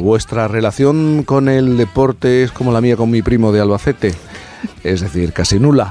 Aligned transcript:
Vuestra 0.00 0.48
relación 0.48 1.22
con 1.24 1.48
el 1.48 1.76
deporte 1.76 2.42
es 2.42 2.52
como 2.52 2.72
la 2.72 2.80
mía 2.80 2.96
con 2.96 3.10
mi 3.10 3.22
primo 3.22 3.52
de 3.52 3.60
Albacete 3.60 4.14
es 4.82 5.00
decir, 5.00 5.32
casi 5.32 5.58
nula. 5.58 5.90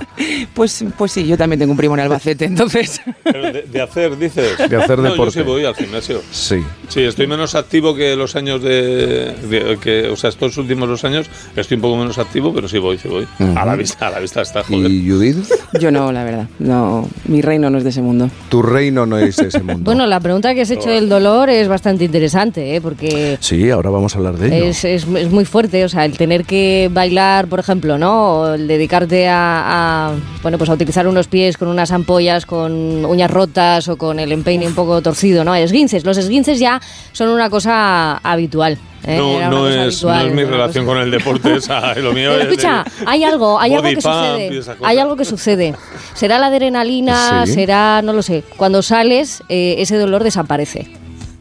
Pues, 0.56 0.86
pues 0.98 1.12
sí, 1.12 1.28
yo 1.28 1.38
también 1.38 1.60
tengo 1.60 1.72
un 1.72 1.78
primo 1.78 1.94
en 1.96 2.00
Albacete, 2.00 2.46
entonces. 2.46 3.02
de, 3.24 3.82
hacer, 3.82 4.18
dices. 4.18 4.58
De 4.58 4.76
hacer 4.76 5.02
deporte. 5.02 5.26
Yo 5.26 5.32
sí 5.32 5.42
voy 5.42 5.66
al 5.66 5.76
gimnasio. 5.76 6.22
Sí. 6.32 6.64
Sí, 6.88 7.02
estoy 7.02 7.28
menos 7.28 7.56
activo 7.56 7.94
que 7.94 8.16
los 8.16 8.36
años 8.36 8.62
de, 8.64 9.78
que, 9.82 10.08
o 10.08 10.16
sea, 10.16 10.30
estos 10.30 10.58
últimos 10.58 10.88
dos 10.88 11.04
años 11.04 11.28
estoy 11.56 11.76
un 11.76 11.82
poco 11.82 11.98
menos 11.98 12.18
activo, 12.18 12.54
pero 12.54 12.68
sí 12.68 12.80
voy, 12.80 12.98
sí 12.98 13.08
voy. 13.08 13.28
A 13.56 13.66
la 13.66 13.76
vista, 13.76 14.08
a 14.08 14.12
la 14.12 14.20
vista 14.20 14.42
está, 14.42 14.64
joder. 14.64 14.90
¿Y 14.90 15.10
Judith? 15.10 15.46
Yo 15.80 15.92
no, 15.92 16.12
la 16.12 16.24
verdad. 16.24 16.48
No, 16.60 17.08
mi 17.26 17.42
reino 17.42 17.70
no 17.70 17.78
es 17.78 17.84
de 17.84 17.90
ese 17.90 18.02
mundo. 18.02 18.30
Tu 18.50 18.62
reino 18.62 19.06
no 19.06 19.18
es 19.18 19.36
de 19.36 19.48
ese 19.48 19.62
mundo. 19.62 19.84
bueno, 19.84 20.08
la 20.08 20.20
pregunta 20.20 20.56
que 20.56 20.62
has 20.62 20.72
hecho 20.72 20.90
del 20.90 21.10
dolor 21.10 21.50
es 21.50 21.68
bastante 21.68 22.06
interesante, 22.06 22.76
¿eh? 22.76 22.82
Porque... 22.82 23.38
Sí, 23.42 23.70
ahora 23.70 23.90
vamos 23.90 24.16
a 24.16 24.20
hablar 24.20 24.38
de 24.38 24.48
ello. 24.48 24.66
Es, 24.68 24.86
es, 24.86 25.06
es 25.06 25.30
muy 25.30 25.46
fuerte, 25.46 25.84
o 25.84 25.90
sea, 25.90 26.06
el 26.06 26.18
tener 26.18 26.46
que 26.46 26.90
bailar, 26.94 27.48
por 27.48 27.60
ejemplo, 27.60 27.98
¿no? 27.98 28.40
O 28.40 28.54
el 28.54 28.68
dedicarte 28.68 29.28
a, 29.28 30.14
bueno, 30.46 30.60
pues 30.60 30.70
a 30.70 30.74
utilizar 30.74 31.08
unos 31.08 31.28
pies 31.28 31.58
con 31.58 31.70
unas 31.70 31.90
ampollas, 31.90 32.46
con 32.46 33.04
uñas 33.04 33.32
rotas 33.32 33.88
o 33.88 33.98
con 33.98 34.20
el 34.20 34.32
empeine 34.32 34.68
un 34.68 34.76
poco 34.76 35.02
torcido, 35.02 35.44
¿no? 35.44 35.56
Esguinces. 35.56 36.06
Los 36.06 36.20
esguinces 36.20 36.60
ya 36.60 36.80
son 37.14 37.30
una 37.30 37.50
cosa 37.50 38.18
habitual. 38.18 38.78
¿eh? 39.08 39.18
No, 39.18 39.50
no, 39.50 39.68
es, 39.68 40.04
mi 40.04 40.44
relación 40.44 40.86
con 40.86 41.00
el 41.00 41.10
deporte, 41.10 41.56
esa, 41.56 41.96
lo 41.96 42.14
mío 42.14 42.30
Pero 42.38 42.44
escucha, 42.44 42.86
hay 43.08 43.24
algo, 43.24 43.60
hay 43.60 43.74
algo 43.74 43.90
que 43.90 43.96
sucede. 43.96 44.62
Hay 44.84 45.00
algo 45.00 45.16
que 45.16 45.26
sucede. 45.26 45.74
Será 46.14 46.38
la 46.38 46.46
adrenalina, 46.46 47.48
será, 47.48 48.04
no 48.04 48.14
lo 48.14 48.22
sé. 48.22 48.44
Cuando 48.56 48.84
sales, 48.84 49.42
eh, 49.50 49.78
ese 49.80 49.98
dolor 49.98 50.24
desaparece 50.24 50.88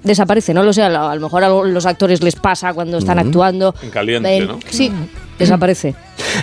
desaparece, 0.02 0.54
no 0.54 0.62
lo 0.62 0.72
sé, 0.72 0.82
a 0.82 1.14
lo, 1.14 1.20
mejor 1.20 1.44
a 1.44 1.48
los 1.48 1.86
actores 1.86 2.22
les 2.22 2.36
pasa 2.36 2.72
cuando 2.72 2.96
están 2.98 3.18
actuando. 3.18 3.74
En 3.82 3.90
caliente, 3.90 4.40
¿no? 4.40 4.58
Sí, 4.70 4.90
desaparece. 5.38 5.94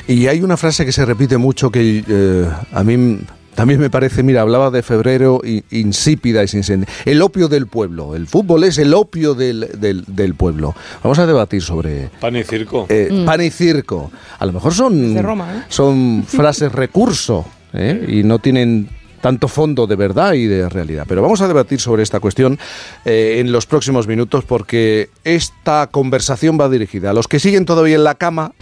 Y 0.08 0.28
hay 0.28 0.42
una 0.42 0.58
frase 0.58 0.86
que 0.86 0.92
se 0.92 1.06
repite 1.06 1.38
mucho 1.38 1.72
que 1.72 2.04
eh, 2.08 2.48
a 2.72 2.84
mí 2.84 3.20
también 3.56 3.80
me 3.80 3.90
parece, 3.90 4.24
mira, 4.24 4.42
hablaba 4.42 4.72
de 4.72 4.82
febrero 4.82 5.42
insípida 5.72 6.44
y 6.44 6.48
sin 6.48 6.86
El 7.06 7.22
opio 7.22 7.50
del 7.50 7.68
pueblo. 7.68 8.16
El 8.16 8.28
fútbol 8.28 8.64
es 8.64 8.78
el 8.78 8.94
opio 8.94 9.36
del, 9.36 9.70
del, 10.08 10.36
pueblo. 10.36 10.74
Vamos 11.04 11.20
a 11.20 11.28
debatir 11.28 11.62
sobre... 11.62 12.10
Pan 12.20 12.36
y 12.36 12.44
circo. 12.44 12.86
Eh, 12.90 13.10
mm. 13.12 13.26
Pan 13.26 13.42
y 13.42 13.50
circo. 13.50 14.12
A 14.40 14.46
lo 14.46 14.54
mejor 14.54 14.74
son, 14.74 15.18
¿eh? 15.18 15.64
son 15.68 16.24
frases 16.26 16.72
recurso 16.72 17.46
y 18.08 18.24
no 18.24 18.40
tienen 18.40 18.90
tanto 19.22 19.48
fondo 19.48 19.86
de 19.86 19.96
verdad 19.96 20.34
y 20.34 20.46
de 20.48 20.68
realidad. 20.68 21.06
Pero 21.08 21.22
vamos 21.22 21.42
a 21.42 21.48
debatir 21.48 21.80
sobre 21.80 22.04
esta 22.04 22.20
cuestión 22.20 22.58
en 23.06 23.52
los 23.52 23.66
próximos 23.66 24.08
minutos 24.08 24.46
porque 24.46 25.10
esta 25.26 25.88
conversación 25.92 26.58
va 26.60 26.70
dirigida 26.70 27.12
a 27.12 27.14
los 27.14 27.28
que 27.28 27.40
siguen 27.40 27.66
todavía 27.66 27.96
en 27.96 28.06
la 28.06 28.16
cama 28.16 28.54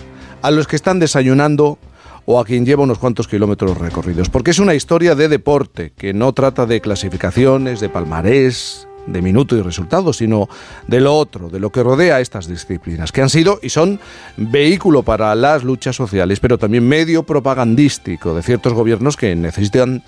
a 0.41 0.51
los 0.51 0.67
que 0.67 0.75
están 0.75 0.99
desayunando 0.99 1.77
o 2.25 2.39
a 2.39 2.45
quien 2.45 2.65
lleva 2.65 2.83
unos 2.83 2.99
cuantos 2.99 3.27
kilómetros 3.27 3.77
recorridos, 3.77 4.29
porque 4.29 4.51
es 4.51 4.59
una 4.59 4.75
historia 4.75 5.15
de 5.15 5.27
deporte 5.27 5.93
que 5.97 6.13
no 6.13 6.31
trata 6.33 6.65
de 6.65 6.79
clasificaciones, 6.79 7.79
de 7.79 7.89
palmarés, 7.89 8.87
de 9.07 9.21
minuto 9.21 9.55
y 9.57 9.61
resultados, 9.61 10.17
sino 10.17 10.47
de 10.87 10.99
lo 10.99 11.15
otro, 11.15 11.49
de 11.49 11.59
lo 11.59 11.71
que 11.71 11.81
rodea 11.81 12.19
estas 12.19 12.47
disciplinas, 12.47 13.11
que 13.11 13.21
han 13.21 13.29
sido 13.29 13.59
y 13.63 13.69
son 13.69 13.99
vehículo 14.37 15.03
para 15.03 15.33
las 15.35 15.63
luchas 15.63 15.95
sociales, 15.95 16.39
pero 16.39 16.57
también 16.57 16.87
medio 16.87 17.23
propagandístico 17.23 18.35
de 18.35 18.43
ciertos 18.43 18.73
gobiernos 18.73 19.17
que 19.17 19.35
necesitan 19.35 20.03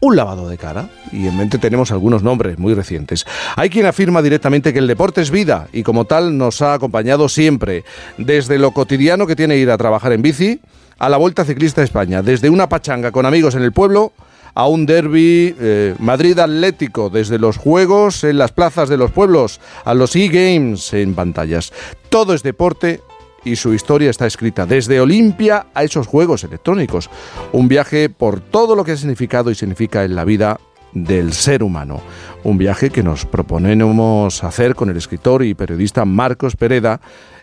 un 0.00 0.16
lavado 0.16 0.48
de 0.48 0.58
cara 0.58 0.88
y 1.12 1.26
en 1.26 1.36
mente 1.36 1.58
tenemos 1.58 1.90
algunos 1.90 2.22
nombres 2.22 2.58
muy 2.58 2.74
recientes. 2.74 3.26
Hay 3.56 3.70
quien 3.70 3.86
afirma 3.86 4.22
directamente 4.22 4.72
que 4.72 4.78
el 4.78 4.86
deporte 4.86 5.22
es 5.22 5.30
vida 5.30 5.68
y 5.72 5.82
como 5.82 6.04
tal 6.04 6.36
nos 6.36 6.62
ha 6.62 6.74
acompañado 6.74 7.28
siempre, 7.28 7.84
desde 8.18 8.58
lo 8.58 8.72
cotidiano 8.72 9.26
que 9.26 9.36
tiene 9.36 9.56
ir 9.56 9.70
a 9.70 9.78
trabajar 9.78 10.12
en 10.12 10.22
bici 10.22 10.60
a 10.98 11.08
la 11.08 11.16
Vuelta 11.16 11.44
Ciclista 11.44 11.82
España, 11.82 12.22
desde 12.22 12.50
una 12.50 12.68
pachanga 12.68 13.10
con 13.10 13.26
amigos 13.26 13.54
en 13.54 13.62
el 13.62 13.72
pueblo 13.72 14.12
a 14.54 14.66
un 14.66 14.86
derby 14.86 15.54
eh, 15.60 15.94
Madrid 15.98 16.38
Atlético, 16.38 17.10
desde 17.10 17.38
los 17.38 17.58
juegos 17.58 18.24
en 18.24 18.38
las 18.38 18.52
plazas 18.52 18.88
de 18.88 18.96
los 18.96 19.10
pueblos 19.10 19.60
a 19.84 19.92
los 19.92 20.16
e-games 20.16 20.94
en 20.94 21.14
pantallas. 21.14 21.72
Todo 22.08 22.32
es 22.32 22.42
deporte 22.42 23.02
y 23.44 23.56
su 23.56 23.74
historia 23.74 24.10
está 24.10 24.26
escrita 24.26 24.66
desde 24.66 25.00
Olimpia 25.00 25.66
a 25.74 25.84
esos 25.84 26.06
juegos 26.06 26.44
electrónicos. 26.44 27.10
Un 27.52 27.68
viaje 27.68 28.08
por 28.08 28.40
todo 28.40 28.74
lo 28.74 28.84
que 28.84 28.92
ha 28.92 28.96
significado 28.96 29.50
y 29.50 29.54
significa 29.54 30.04
en 30.04 30.14
la 30.14 30.24
vida 30.24 30.58
del 30.92 31.32
ser 31.32 31.62
humano. 31.62 32.00
Un 32.42 32.58
viaje 32.58 32.90
que 32.90 33.02
nos 33.02 33.26
proponemos 33.26 34.42
hacer 34.42 34.74
con 34.74 34.90
el 34.90 34.96
escritor 34.96 35.44
y 35.44 35.54
periodista 35.54 36.04
Marcos 36.04 36.56
Pereda 36.56 37.00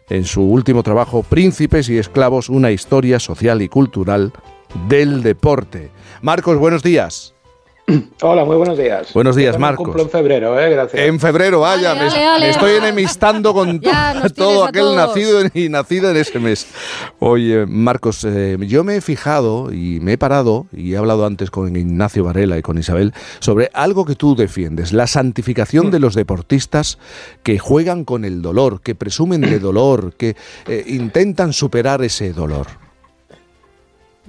en 0.09 0.25
su 0.25 0.41
último 0.41 0.83
trabajo 0.83 1.23
Príncipes 1.23 1.89
y 1.89 1.97
Esclavos, 1.97 2.49
una 2.49 2.71
historia 2.71 3.19
social 3.19 3.61
y 3.61 3.69
cultural 3.69 4.33
del 4.87 5.23
deporte. 5.23 5.91
Marcos, 6.21 6.57
buenos 6.57 6.83
días. 6.83 7.33
Hola, 8.21 8.45
muy 8.45 8.55
buenos 8.55 8.77
días. 8.77 9.11
Buenos 9.13 9.35
días, 9.35 9.59
Marcos. 9.59 9.85
Cumplo 9.85 10.03
en 10.03 10.09
febrero, 10.09 10.59
¿eh? 10.59 10.69
Gracias. 10.69 11.01
En 11.01 11.19
febrero, 11.19 11.61
vaya, 11.61 11.93
me, 11.95 12.49
estoy 12.49 12.77
enemistando 12.77 13.53
con 13.53 13.81
todo 14.35 14.65
aquel 14.65 14.95
nacido 14.95 15.41
y 15.53 15.67
nacido 15.67 16.09
en 16.09 16.17
ese 16.17 16.39
mes. 16.39 16.67
Oye, 17.19 17.65
Marcos, 17.65 18.23
eh, 18.23 18.57
yo 18.61 18.83
me 18.83 18.95
he 18.95 19.01
fijado 19.01 19.73
y 19.73 19.99
me 19.99 20.13
he 20.13 20.17
parado, 20.17 20.67
y 20.71 20.93
he 20.93 20.97
hablado 20.97 21.25
antes 21.25 21.51
con 21.51 21.75
Ignacio 21.75 22.23
Varela 22.23 22.57
y 22.57 22.61
con 22.61 22.77
Isabel, 22.77 23.13
sobre 23.39 23.69
algo 23.73 24.05
que 24.05 24.15
tú 24.15 24.35
defiendes, 24.35 24.93
la 24.93 25.07
santificación 25.07 25.91
de 25.91 25.99
los 25.99 26.15
deportistas 26.15 26.99
que 27.43 27.59
juegan 27.59 28.05
con 28.05 28.23
el 28.23 28.41
dolor, 28.41 28.81
que 28.81 28.95
presumen 28.95 29.41
de 29.41 29.59
dolor, 29.59 30.13
que 30.13 30.35
eh, 30.67 30.85
intentan 30.87 31.51
superar 31.51 32.01
ese 32.01 32.31
dolor. 32.31 32.82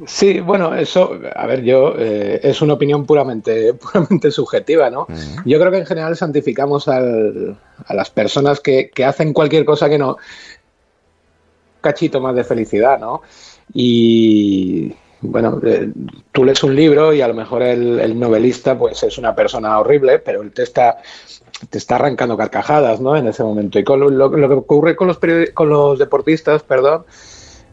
Sí, 0.07 0.41
bueno, 0.41 0.75
eso, 0.75 1.21
a 1.37 1.47
ver, 1.47 1.63
yo, 1.63 1.95
eh, 1.97 2.41
es 2.43 2.61
una 2.61 2.75
opinión 2.75 3.07
puramente, 3.07 3.75
puramente 3.93 4.31
subjetiva, 4.33 4.91
¿no? 4.91 5.07
Yo 5.45 5.59
creo 5.61 5.71
que 5.71 5.79
en 5.79 5.87
general 5.87 6.17
santificamos 6.17 6.89
al, 6.89 7.57
a 7.87 7.95
las 7.95 8.11
personas 8.11 8.61
que, 8.61 8.91
que, 8.91 9.05
hacen 9.05 9.33
cualquier 9.33 9.65
cosa 9.65 9.89
que 9.89 9.99
no. 9.99 10.17
cachito 11.81 12.21
más 12.21 12.35
de 12.35 12.45
felicidad, 12.45 12.99
¿no? 12.99 13.23
Y. 13.73 14.95
Bueno, 15.27 15.59
eh, 15.65 15.91
tú 16.33 16.45
lees 16.45 16.63
un 16.65 16.77
libro 16.77 17.15
y 17.15 17.23
a 17.23 17.29
lo 17.29 17.33
mejor 17.33 17.63
el, 17.63 18.19
novelista 18.19 18.77
pues 18.77 19.03
es 19.05 19.17
una 19.17 19.35
persona 19.35 19.79
horrible, 19.79 20.19
pero 20.19 20.43
él 20.43 20.53
te 20.53 20.65
está, 20.65 20.99
te 21.71 21.79
está 21.79 21.95
arrancando 21.95 22.37
carcajadas, 22.37 23.01
¿no? 23.01 23.17
En 23.17 23.27
ese 23.29 23.43
momento. 23.43 23.79
Y 23.79 23.85
con 23.85 24.01
lo, 24.01 24.11
lo, 24.11 24.31
que 24.31 24.55
ocurre 24.55 24.97
con 24.97 25.07
los, 25.07 25.19
con 25.55 25.71
los 25.71 25.99
deportistas, 25.99 26.63
perdón, 26.63 27.07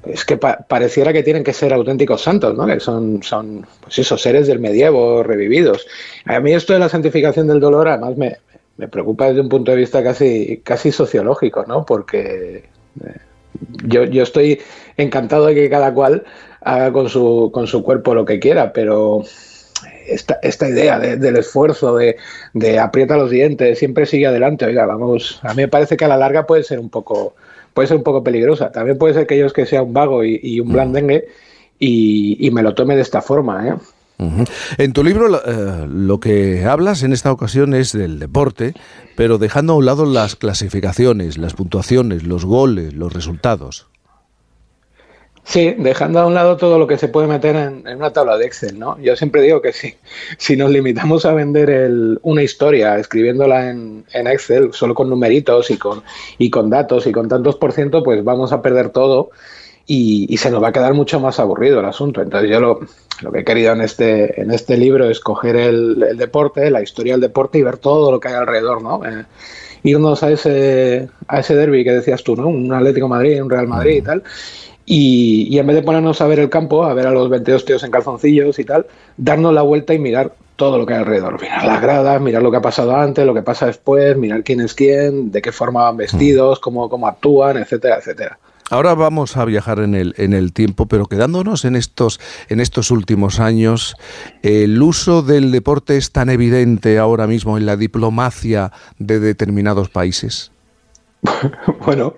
es 0.05 0.25
que 0.25 0.37
pareciera 0.37 1.13
que 1.13 1.23
tienen 1.23 1.43
que 1.43 1.53
ser 1.53 1.73
auténticos 1.73 2.21
santos, 2.21 2.55
¿no? 2.55 2.65
Que 2.65 2.79
son, 2.79 3.21
son, 3.21 3.65
pues 3.81 3.99
esos 3.99 4.21
seres 4.21 4.47
del 4.47 4.59
medievo 4.59 5.21
revividos. 5.23 5.85
A 6.25 6.39
mí 6.39 6.53
esto 6.53 6.73
de 6.73 6.79
la 6.79 6.89
santificación 6.89 7.47
del 7.47 7.59
dolor, 7.59 7.87
además, 7.87 8.17
me, 8.17 8.37
me 8.77 8.87
preocupa 8.87 9.27
desde 9.27 9.41
un 9.41 9.49
punto 9.49 9.71
de 9.71 9.77
vista 9.77 10.03
casi, 10.03 10.61
casi 10.63 10.91
sociológico, 10.91 11.65
¿no? 11.67 11.85
Porque 11.85 12.69
eh, 13.03 13.17
yo, 13.85 14.05
yo 14.05 14.23
estoy 14.23 14.59
encantado 14.97 15.45
de 15.45 15.55
que 15.55 15.69
cada 15.69 15.93
cual 15.93 16.23
haga 16.61 16.91
con 16.91 17.07
su, 17.07 17.51
con 17.53 17.67
su 17.67 17.83
cuerpo 17.83 18.15
lo 18.15 18.25
que 18.25 18.39
quiera, 18.39 18.73
pero 18.73 19.23
esta, 20.07 20.39
esta 20.41 20.67
idea 20.67 20.99
del 20.99 21.37
esfuerzo, 21.37 21.95
de, 21.95 22.17
de 22.53 22.79
aprieta 22.79 23.17
los 23.17 23.29
dientes, 23.29 23.77
siempre 23.77 24.05
sigue 24.05 24.27
adelante, 24.27 24.65
oiga, 24.65 24.85
vamos, 24.85 25.39
a 25.43 25.53
mí 25.53 25.63
me 25.63 25.67
parece 25.67 25.95
que 25.95 26.05
a 26.05 26.07
la 26.07 26.17
larga 26.17 26.47
puede 26.47 26.63
ser 26.63 26.79
un 26.79 26.89
poco 26.89 27.35
puede 27.73 27.87
ser 27.87 27.97
un 27.97 28.03
poco 28.03 28.23
peligrosa. 28.23 28.71
También 28.71 28.97
puede 28.97 29.13
ser 29.13 29.27
que 29.27 29.37
yo 29.37 29.45
es 29.45 29.53
que 29.53 29.65
sea 29.65 29.83
un 29.83 29.93
vago 29.93 30.23
y, 30.23 30.59
un 30.59 30.71
blandengue 30.71 31.27
y, 31.79 32.49
me 32.51 32.63
lo 32.63 32.73
tome 32.73 32.95
de 32.95 33.01
esta 33.01 33.21
forma. 33.21 33.67
¿eh? 33.67 33.75
En 34.77 34.93
tu 34.93 35.03
libro 35.03 35.27
eh, 35.27 35.87
lo 35.89 36.19
que 36.19 36.65
hablas 36.65 37.03
en 37.03 37.11
esta 37.11 37.31
ocasión 37.31 37.73
es 37.73 37.91
del 37.91 38.19
deporte, 38.19 38.73
pero 39.15 39.37
dejando 39.37 39.73
a 39.73 39.75
un 39.77 39.85
lado 39.85 40.05
las 40.05 40.35
clasificaciones, 40.35 41.37
las 41.37 41.53
puntuaciones, 41.53 42.23
los 42.23 42.45
goles, 42.45 42.93
los 42.93 43.13
resultados. 43.13 43.90
Sí, 45.51 45.75
dejando 45.77 46.21
a 46.21 46.25
un 46.25 46.33
lado 46.33 46.55
todo 46.55 46.79
lo 46.79 46.87
que 46.87 46.97
se 46.97 47.09
puede 47.09 47.27
meter 47.27 47.57
en, 47.57 47.83
una 47.97 48.13
tabla 48.13 48.37
de 48.37 48.45
Excel, 48.45 48.79
¿no? 48.79 48.97
Yo 49.01 49.17
siempre 49.17 49.41
digo 49.41 49.61
que 49.61 49.73
sí, 49.73 49.95
si 50.37 50.55
nos 50.55 50.71
limitamos 50.71 51.25
a 51.25 51.33
vender 51.33 52.17
una 52.21 52.41
historia 52.41 52.97
escribiéndola 52.97 53.69
en, 53.69 54.05
Excel, 54.13 54.71
solo 54.71 54.95
con 54.95 55.09
numeritos 55.09 55.69
y 55.69 55.77
con, 55.77 56.03
y 56.37 56.49
con 56.49 56.69
datos 56.69 57.05
y 57.05 57.11
con 57.11 57.27
tantos 57.27 57.57
por 57.57 57.73
ciento, 57.73 58.01
pues 58.01 58.23
vamos 58.23 58.53
a 58.53 58.61
perder 58.61 58.91
todo 58.91 59.31
y, 59.85 60.37
se 60.37 60.49
nos 60.51 60.63
va 60.63 60.69
a 60.69 60.71
quedar 60.71 60.93
mucho 60.93 61.19
más 61.19 61.37
aburrido 61.37 61.81
el 61.81 61.85
asunto. 61.85 62.21
Entonces 62.21 62.49
yo 62.49 62.61
lo, 62.61 62.79
que 63.33 63.39
he 63.39 63.43
querido 63.43 63.73
en 63.73 63.81
este, 63.81 64.41
en 64.41 64.51
este 64.51 64.77
libro 64.77 65.09
es 65.09 65.19
coger 65.19 65.57
el, 65.57 66.15
deporte, 66.15 66.71
la 66.71 66.81
historia 66.81 67.15
del 67.15 67.21
deporte 67.21 67.57
y 67.57 67.63
ver 67.63 67.75
todo 67.75 68.09
lo 68.09 68.21
que 68.21 68.29
hay 68.29 68.35
alrededor, 68.35 68.81
¿no? 68.81 69.05
Eh, 69.05 69.25
irnos 69.83 70.23
a 70.23 70.31
ese, 70.31 71.09
a 71.27 71.41
ese 71.41 71.55
derby 71.55 71.83
que 71.83 71.91
decías 71.91 72.23
tú, 72.23 72.37
¿no? 72.37 72.47
Un 72.47 72.71
Atlético 72.71 73.09
Madrid, 73.09 73.43
un 73.43 73.49
Real 73.49 73.67
Madrid 73.67 73.97
y 73.97 74.01
tal 74.01 74.23
y, 74.93 75.57
en 75.57 75.65
vez 75.67 75.77
de 75.77 75.83
ponernos 75.83 76.19
a 76.19 76.27
ver 76.27 76.39
el 76.39 76.49
campo, 76.49 76.83
a 76.83 76.93
ver 76.93 77.07
a 77.07 77.11
los 77.11 77.29
22 77.29 77.63
tíos 77.63 77.83
en 77.85 77.91
calzoncillos 77.91 78.59
y 78.59 78.65
tal, 78.65 78.87
darnos 79.15 79.53
la 79.53 79.61
vuelta 79.61 79.93
y 79.93 79.99
mirar 79.99 80.33
todo 80.57 80.77
lo 80.77 80.85
que 80.85 80.93
hay 80.93 80.99
alrededor. 80.99 81.41
Mirar 81.41 81.63
las 81.63 81.81
gradas, 81.81 82.19
mirar 82.19 82.43
lo 82.43 82.51
que 82.51 82.57
ha 82.57 82.61
pasado 82.61 82.93
antes, 82.97 83.25
lo 83.25 83.33
que 83.33 83.41
pasa 83.41 83.67
después, 83.67 84.17
mirar 84.17 84.43
quién 84.43 84.59
es 84.59 84.73
quién, 84.73 85.31
de 85.31 85.41
qué 85.41 85.53
forma 85.53 85.83
van 85.83 85.95
vestidos, 85.95 86.59
cómo, 86.59 86.89
cómo 86.89 87.07
actúan, 87.07 87.55
etcétera, 87.55 87.99
etcétera. 87.99 88.37
Ahora 88.69 88.93
vamos 88.93 89.37
a 89.37 89.45
viajar 89.45 89.79
en 89.79 89.95
el, 89.95 90.13
en 90.17 90.33
el 90.33 90.51
tiempo, 90.51 90.87
pero 90.87 91.05
quedándonos 91.05 91.63
en 91.63 91.77
estos, 91.77 92.19
en 92.49 92.59
estos 92.59 92.91
últimos 92.91 93.39
años, 93.39 93.95
¿el 94.43 94.81
uso 94.81 95.21
del 95.21 95.53
deporte 95.53 95.95
es 95.95 96.11
tan 96.11 96.29
evidente 96.29 96.97
ahora 96.97 97.27
mismo 97.27 97.57
en 97.57 97.65
la 97.65 97.77
diplomacia 97.77 98.73
de 98.99 99.21
determinados 99.21 99.87
países? 99.87 100.51
Bueno, 101.85 102.15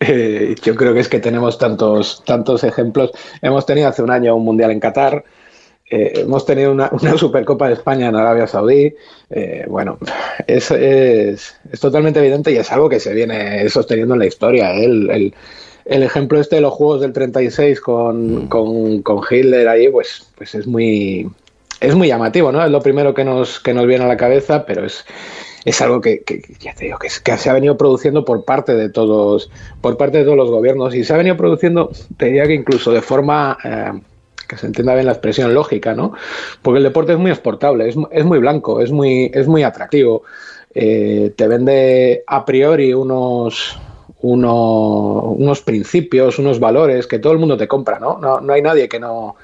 eh, 0.00 0.54
yo 0.62 0.74
creo 0.74 0.94
que 0.94 1.00
es 1.00 1.08
que 1.08 1.20
tenemos 1.20 1.58
tantos, 1.58 2.22
tantos 2.24 2.64
ejemplos. 2.64 3.10
Hemos 3.42 3.66
tenido 3.66 3.88
hace 3.88 4.02
un 4.02 4.10
año 4.10 4.34
un 4.34 4.44
mundial 4.44 4.70
en 4.70 4.80
Qatar, 4.80 5.24
eh, 5.88 6.12
hemos 6.16 6.44
tenido 6.44 6.72
una, 6.72 6.90
Supercopa 7.16 7.68
de 7.68 7.74
España 7.74 8.08
en 8.08 8.16
Arabia 8.16 8.46
Saudí. 8.46 8.94
Eh, 9.30 9.64
bueno, 9.68 9.98
es, 10.46 10.70
es, 10.70 11.56
es, 11.70 11.80
totalmente 11.80 12.18
evidente 12.18 12.50
y 12.50 12.56
es 12.56 12.72
algo 12.72 12.88
que 12.88 13.00
se 13.00 13.14
viene 13.14 13.68
sosteniendo 13.68 14.14
en 14.14 14.20
la 14.20 14.26
historia. 14.26 14.72
el, 14.72 15.32
el 15.86 16.02
ejemplo 16.02 16.40
este 16.40 16.56
de 16.56 16.62
los 16.62 16.74
juegos 16.74 17.00
del 17.00 17.12
36 17.12 17.80
con, 17.80 18.44
mm. 18.44 18.48
con, 18.48 19.02
con, 19.02 19.20
Hitler 19.28 19.68
ahí, 19.68 19.88
pues, 19.88 20.26
pues 20.36 20.54
es 20.54 20.66
muy 20.66 21.30
es 21.80 21.94
muy 21.94 22.08
llamativo, 22.08 22.50
¿no? 22.52 22.64
Es 22.64 22.70
lo 22.70 22.80
primero 22.80 23.14
que 23.14 23.24
nos, 23.24 23.60
que 23.60 23.74
nos 23.74 23.86
viene 23.86 24.04
a 24.04 24.08
la 24.08 24.16
cabeza, 24.16 24.64
pero 24.66 24.84
es, 24.84 25.04
es 25.66 25.82
algo 25.82 26.00
que, 26.00 26.22
que, 26.22 26.42
ya 26.60 26.72
te 26.74 26.84
digo, 26.84 26.96
que, 26.96 27.10
se 27.10 27.50
ha 27.50 27.52
venido 27.52 27.76
produciendo 27.76 28.24
por 28.24 28.44
parte 28.44 28.76
de 28.76 28.88
todos, 28.88 29.50
por 29.80 29.96
parte 29.96 30.18
de 30.18 30.24
todos 30.24 30.36
los 30.36 30.48
gobiernos, 30.48 30.94
y 30.94 31.02
se 31.02 31.12
ha 31.12 31.16
venido 31.16 31.36
produciendo, 31.36 31.90
te 32.16 32.26
diría 32.26 32.46
que 32.46 32.54
incluso 32.54 32.92
de 32.92 33.02
forma 33.02 33.58
eh, 33.64 34.00
que 34.46 34.56
se 34.56 34.66
entienda 34.66 34.94
bien 34.94 35.06
la 35.06 35.12
expresión 35.12 35.52
lógica, 35.52 35.92
¿no? 35.92 36.12
Porque 36.62 36.78
el 36.78 36.84
deporte 36.84 37.14
es 37.14 37.18
muy 37.18 37.32
exportable, 37.32 37.88
es, 37.88 37.96
es 38.12 38.24
muy 38.24 38.38
blanco, 38.38 38.80
es 38.80 38.92
muy, 38.92 39.28
es 39.34 39.48
muy 39.48 39.64
atractivo. 39.64 40.22
Eh, 40.72 41.32
te 41.34 41.48
vende 41.48 42.22
a 42.28 42.44
priori 42.44 42.94
unos, 42.94 43.76
unos 44.20 45.62
principios, 45.62 46.38
unos 46.38 46.60
valores 46.60 47.08
que 47.08 47.18
todo 47.18 47.32
el 47.32 47.40
mundo 47.40 47.56
te 47.56 47.66
compra, 47.66 47.98
¿no? 47.98 48.18
No, 48.18 48.52
hay 48.52 48.62
nadie 48.62 48.88
que 48.88 49.00
no 49.00 49.34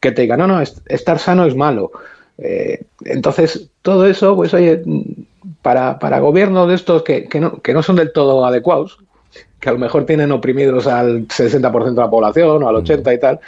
que 0.00 0.12
te 0.12 0.22
diga, 0.22 0.38
no, 0.38 0.46
no, 0.46 0.62
estar 0.62 1.18
sano 1.18 1.44
es 1.44 1.54
malo. 1.54 1.90
Eh, 2.38 2.84
entonces, 3.04 3.68
todo 3.82 4.06
eso, 4.06 4.34
pues 4.34 4.54
oye, 4.54 4.80
para, 5.62 5.98
para 5.98 6.20
gobiernos 6.20 6.68
de 6.68 6.74
estos 6.74 7.02
que, 7.02 7.24
que, 7.24 7.40
no, 7.40 7.60
que 7.60 7.74
no 7.74 7.82
son 7.82 7.96
del 7.96 8.12
todo 8.12 8.44
adecuados, 8.44 8.98
que 9.60 9.68
a 9.68 9.72
lo 9.72 9.78
mejor 9.78 10.06
tienen 10.06 10.32
oprimidos 10.32 10.86
al 10.86 11.26
60% 11.28 11.94
de 11.94 12.00
la 12.00 12.10
población 12.10 12.62
o 12.62 12.68
al 12.68 12.76
80% 12.76 13.14
y 13.14 13.20
tal, 13.20 13.40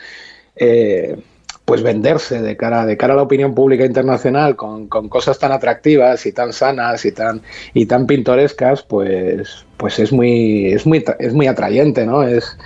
eh, 0.56 1.16
pues 1.64 1.82
venderse 1.82 2.42
de 2.42 2.56
cara, 2.56 2.84
de 2.84 2.96
cara 2.96 3.12
a 3.12 3.16
la 3.16 3.22
opinión 3.22 3.54
pública 3.54 3.84
internacional 3.84 4.56
con, 4.56 4.88
cosas 4.88 5.38
tan 5.38 5.52
atractivas 5.52 6.26
y 6.26 6.32
tan 6.32 6.52
sanas 6.52 7.04
y 7.04 7.12
tan, 7.12 7.42
y 7.74 7.86
tan 7.86 8.06
pintorescas, 8.06 8.82
pues, 8.82 9.64
pues 9.76 9.98
es 10.00 10.12
muy, 10.12 10.72
es 10.72 10.84
muy, 10.84 11.04
es 11.20 11.32
muy 11.32 11.46
atrayente, 11.46 12.04
¿no? 12.06 12.24
Es, 12.24 12.56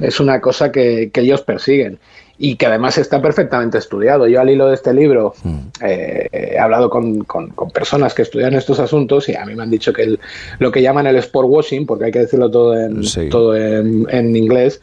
es 0.00 0.18
una 0.18 0.40
cosa 0.40 0.72
que, 0.72 1.10
ellos 1.14 1.42
persiguen 1.42 2.00
y 2.42 2.56
que 2.56 2.64
además 2.64 2.96
está 2.96 3.20
perfectamente 3.20 3.76
estudiado. 3.76 4.26
Yo 4.26 4.40
al 4.40 4.48
hilo 4.48 4.68
de 4.68 4.74
este 4.74 4.94
libro 4.94 5.34
mm. 5.44 5.58
eh, 5.82 6.28
he 6.32 6.58
hablado 6.58 6.88
con, 6.88 7.26
personas 7.72 8.14
que 8.14 8.22
estudian 8.22 8.54
estos 8.54 8.80
asuntos 8.80 9.28
y 9.28 9.36
a 9.36 9.44
mí 9.44 9.54
me 9.54 9.62
han 9.62 9.70
dicho 9.70 9.92
que 9.92 10.18
lo 10.58 10.72
que 10.72 10.80
llaman 10.80 11.06
el 11.06 11.16
sport 11.16 11.48
washing, 11.50 11.84
porque 11.84 12.06
hay 12.06 12.12
que 12.12 12.20
decirlo 12.20 12.50
todo 12.50 12.74
en, 12.80 13.02
todo 13.28 13.54
en, 13.54 14.34
inglés, 14.34 14.80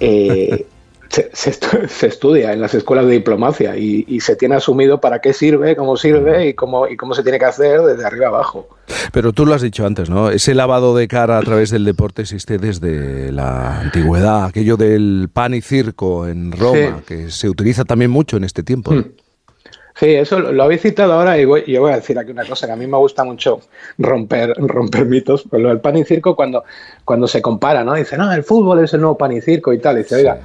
eh, 0.00 0.66
se, 1.08 2.06
estudia 2.08 2.52
en 2.52 2.60
las 2.60 2.74
escuelas 2.74 3.06
de 3.06 3.12
diplomacia 3.12 3.76
y, 3.76 4.18
se 4.18 4.34
tiene 4.34 4.56
asumido 4.56 5.00
para 5.00 5.20
qué 5.20 5.32
sirve, 5.32 5.76
cómo 5.76 5.96
sirve 5.96 6.48
y 6.48 6.54
cómo, 6.54 6.88
y 6.88 6.96
cómo 6.96 7.14
se 7.14 7.22
tiene 7.22 7.38
que 7.38 7.44
hacer 7.44 7.80
desde 7.82 8.04
arriba 8.04 8.26
abajo. 8.26 8.68
Pero 9.12 9.32
tú 9.32 9.46
lo 9.46 9.54
has 9.54 9.62
dicho 9.62 9.86
antes, 9.86 10.10
¿no? 10.10 10.30
Ese 10.30 10.54
lavado 10.54 10.96
de 10.96 11.08
cara 11.08 11.38
a 11.38 11.42
través 11.42 11.70
del 11.70 11.84
deporte 11.84 12.22
existe 12.22 12.58
desde 12.58 13.32
la 13.32 13.80
antigüedad, 13.80 14.44
aquello 14.44 14.76
del 14.76 15.28
pan 15.32 15.54
y 15.54 15.60
circo 15.60 16.26
en 16.26 16.52
Roma, 16.52 17.02
que 17.06 17.30
se 17.30 17.48
utiliza 17.48 17.84
también 17.84 18.10
mucho 18.10 18.36
en 18.36 18.44
este 18.44 18.62
tiempo. 18.62 18.92
Hmm. 18.92 19.04
Sí, 19.98 20.06
eso 20.14 20.38
lo 20.38 20.62
habéis 20.62 20.82
citado 20.82 21.12
ahora 21.14 21.36
y 21.38 21.42
yo 21.42 21.80
voy 21.80 21.92
a 21.92 21.96
decir 21.96 22.16
aquí 22.20 22.30
una 22.30 22.44
cosa 22.44 22.68
que 22.68 22.72
a 22.72 22.76
mí 22.76 22.86
me 22.86 22.96
gusta 22.98 23.24
mucho 23.24 23.62
romper, 23.98 24.54
romper 24.56 25.06
mitos. 25.06 25.44
Pues 25.50 25.60
lo 25.60 25.70
del 25.70 25.80
pan 25.80 25.96
y 25.96 26.04
circo 26.04 26.36
cuando, 26.36 26.62
cuando 27.04 27.26
se 27.26 27.42
compara, 27.42 27.82
¿no? 27.82 27.94
Dice, 27.94 28.16
no, 28.16 28.32
el 28.32 28.44
fútbol 28.44 28.84
es 28.84 28.94
el 28.94 29.00
nuevo 29.00 29.18
pan 29.18 29.32
y 29.32 29.40
circo 29.40 29.72
y 29.72 29.80
tal. 29.80 29.96
dice, 29.96 30.14
oiga, 30.14 30.38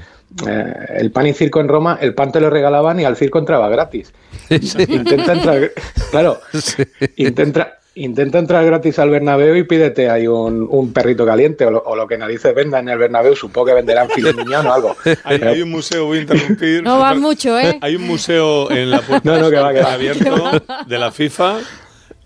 eh, 0.48 0.74
el 0.95 1.12
pan 1.12 1.28
y 1.28 1.34
circo 1.34 1.60
en 1.60 1.68
Roma, 1.68 2.00
el 2.01 2.16
pan 2.16 2.31
te 2.31 2.40
lo 2.40 2.50
regalaban 2.50 3.00
y 3.00 3.06
al 3.06 3.16
circo 3.16 3.38
entraba 3.38 3.69
gratis. 3.69 4.12
Intenta 4.50 5.34
entrar, 5.34 5.72
claro, 6.10 6.40
intenta, 7.18 7.78
intenta 7.95 8.40
entrar 8.40 8.66
gratis 8.66 8.98
al 9.00 9.10
Bernabéu 9.10 9.56
y 9.56 9.63
pídete 9.63 10.10
ahí 10.10 10.28
un, 10.28 10.92
perrito 10.94 11.25
caliente 11.25 11.66
o 11.66 11.95
lo, 11.95 12.07
que 12.07 12.18
narices 12.18 12.54
venda 12.56 12.80
en 12.80 12.90
el 12.90 12.98
Bernabéu, 12.98 13.36
supongo 13.36 13.68
que 13.68 13.74
venderán 13.74 14.10
filimiñón 14.10 14.66
o 14.66 14.74
algo. 14.74 14.95
Hay, 15.24 15.62
un 15.62 15.72
museo, 15.72 16.06
voy 16.06 16.19
a 16.19 16.22
interrumpir. 16.22 16.84
No 16.84 17.00
va 17.00 17.13
mucho, 17.13 17.60
¿eh? 17.60 17.78
Hay 17.81 17.95
un 17.95 18.07
museo 18.07 18.72
en 18.72 18.90
la 18.90 19.01
puerta 19.01 19.38
no, 19.38 19.50
que 19.50 19.57
va, 19.57 19.94
abierto 19.94 20.51
de 20.88 21.00
la 21.00 21.12
FIFA 21.12 21.60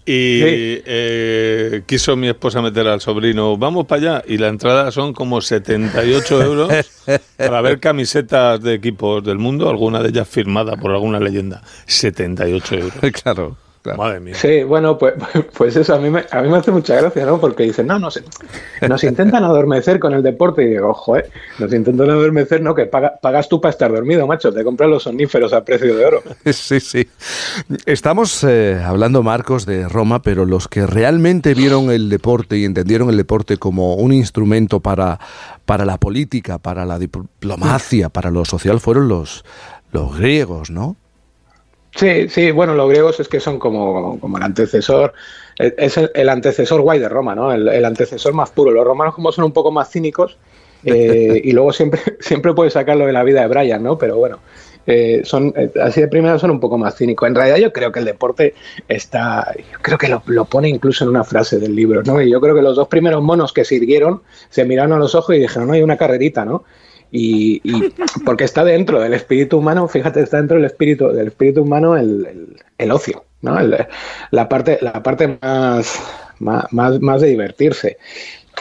y 0.09 0.39
eh, 0.85 1.83
quiso 1.85 2.15
mi 2.15 2.29
esposa 2.29 2.61
meter 2.61 2.87
al 2.87 3.01
sobrino, 3.01 3.57
vamos 3.57 3.87
para 3.87 4.01
allá. 4.01 4.23
Y 4.25 4.37
la 4.37 4.47
entrada 4.47 4.89
son 4.91 5.11
como 5.11 5.41
78 5.41 6.43
euros 6.43 6.71
para 7.35 7.61
ver 7.61 7.81
camisetas 7.81 8.61
de 8.61 8.73
equipos 8.73 9.21
del 9.21 9.37
mundo, 9.37 9.69
alguna 9.69 10.01
de 10.01 10.09
ellas 10.09 10.29
firmada 10.29 10.77
por 10.77 10.91
alguna 10.91 11.19
leyenda. 11.19 11.61
78 11.87 12.75
euros. 12.75 12.93
Claro. 13.21 13.66
Madre 13.95 14.19
mía. 14.19 14.35
Sí, 14.35 14.63
bueno, 14.63 14.97
pues, 14.97 15.13
pues 15.57 15.75
eso 15.75 15.95
a 15.95 15.99
mí, 15.99 16.09
me, 16.09 16.25
a 16.29 16.41
mí 16.41 16.49
me 16.49 16.57
hace 16.57 16.71
mucha 16.71 16.95
gracia, 16.95 17.25
¿no? 17.25 17.39
Porque 17.39 17.63
dicen, 17.63 17.87
no, 17.87 17.99
no 17.99 18.11
sé, 18.11 18.23
nos 18.87 19.03
intentan 19.03 19.43
adormecer 19.43 19.99
con 19.99 20.13
el 20.13 20.23
deporte. 20.23 20.63
Y 20.63 20.69
digo, 20.71 20.89
ojo, 20.89 21.17
¿eh? 21.17 21.25
Nos 21.59 21.73
intentan 21.73 22.09
adormecer, 22.09 22.61
¿no? 22.61 22.75
Que 22.75 22.85
pagas 22.85 23.49
tú 23.49 23.61
para 23.61 23.71
estar 23.71 23.91
dormido, 23.91 24.25
macho. 24.27 24.51
Te 24.51 24.63
compras 24.63 24.89
los 24.89 25.03
soníferos 25.03 25.53
a 25.53 25.63
precio 25.63 25.95
de 25.95 26.05
oro. 26.05 26.23
Sí, 26.57 26.79
sí. 26.79 27.07
Estamos 27.85 28.43
eh, 28.43 28.81
hablando, 28.83 29.21
Marcos, 29.21 29.65
de 29.65 29.87
Roma, 29.87 30.21
pero 30.21 30.45
los 30.45 30.67
que 30.67 30.87
realmente 30.87 31.53
vieron 31.53 31.91
el 31.91 32.09
deporte 32.09 32.57
y 32.57 32.65
entendieron 32.65 33.09
el 33.09 33.17
deporte 33.17 33.57
como 33.57 33.95
un 33.95 34.11
instrumento 34.11 34.79
para, 34.79 35.19
para 35.65 35.85
la 35.85 35.97
política, 35.97 36.57
para 36.57 36.85
la 36.85 36.99
diplomacia, 36.99 38.09
para 38.09 38.31
lo 38.31 38.43
social, 38.45 38.79
fueron 38.79 39.07
los, 39.07 39.45
los 39.91 40.17
griegos, 40.17 40.69
¿no? 40.69 40.95
Sí, 41.97 42.29
sí, 42.29 42.51
bueno, 42.51 42.75
los 42.75 42.87
griegos 42.89 43.19
es 43.19 43.27
que 43.27 43.39
son 43.39 43.57
como, 43.57 44.19
como 44.19 44.37
el 44.37 44.43
antecesor, 44.43 45.13
es 45.57 45.97
el, 45.97 46.29
antecesor 46.29 46.81
guay 46.81 46.99
de 46.99 47.09
Roma, 47.09 47.33
¿no? 47.33 47.51
El, 47.51 47.83
antecesor 47.83 48.35
más 48.35 48.51
puro. 48.51 48.69
Los 48.69 48.85
romanos 48.85 49.15
como 49.15 49.31
son 49.31 49.45
un 49.45 49.51
poco 49.51 49.71
más 49.71 49.89
cínicos 49.89 50.37
eh, 50.85 51.41
y 51.43 51.51
luego 51.53 51.73
siempre, 51.73 51.99
siempre 52.19 52.53
puedes 52.53 52.73
sacarlo 52.73 53.07
de 53.07 53.13
la 53.13 53.23
vida 53.23 53.41
de 53.41 53.47
Brian, 53.47 53.81
¿no? 53.81 53.97
Pero 53.97 54.15
bueno, 54.17 54.37
eh, 54.85 55.21
son 55.23 55.51
eh, 55.57 55.71
así 55.81 55.99
de 55.99 56.07
primera 56.07 56.37
son 56.37 56.51
un 56.51 56.59
poco 56.59 56.77
más 56.77 56.95
cínicos. 56.95 57.27
En 57.27 57.33
realidad 57.33 57.57
yo 57.57 57.73
creo 57.73 57.91
que 57.91 57.97
el 57.97 58.05
deporte 58.05 58.53
está, 58.87 59.51
yo 59.57 59.79
creo 59.81 59.97
que 59.97 60.07
lo, 60.07 60.21
lo, 60.27 60.45
pone 60.45 60.69
incluso 60.69 61.03
en 61.03 61.09
una 61.09 61.23
frase 61.23 61.57
del 61.57 61.75
libro, 61.75 62.03
¿no? 62.03 62.21
Y 62.21 62.29
yo 62.29 62.39
creo 62.39 62.53
que 62.53 62.61
los 62.61 62.75
dos 62.75 62.87
primeros 62.89 63.23
monos 63.23 63.53
que 63.53 63.65
sirvieron 63.65 64.21
se 64.49 64.65
miraron 64.65 64.93
a 64.93 64.99
los 64.99 65.15
ojos 65.15 65.35
y 65.35 65.39
dijeron, 65.39 65.67
no, 65.67 65.73
hay 65.73 65.81
una 65.81 65.97
carrerita, 65.97 66.45
¿no? 66.45 66.63
Y, 67.11 67.61
porque 68.25 68.43
está 68.43 68.63
dentro 68.63 68.99
del 68.99 69.13
espíritu 69.13 69.59
humano, 69.59 69.87
fíjate, 69.87 70.21
está 70.21 70.37
dentro 70.37 70.57
del 70.57 70.65
espíritu, 70.65 71.07
del 71.09 71.27
espíritu 71.27 71.61
humano 71.61 71.95
el, 71.95 72.91
ocio, 72.91 73.23
¿no? 73.41 73.57
la 74.31 74.49
parte, 74.49 74.77
la 74.81 75.01
parte 75.03 75.37
más, 75.41 75.99
más, 76.39 77.01
más, 77.01 77.21
de 77.21 77.27
divertirse. 77.27 77.97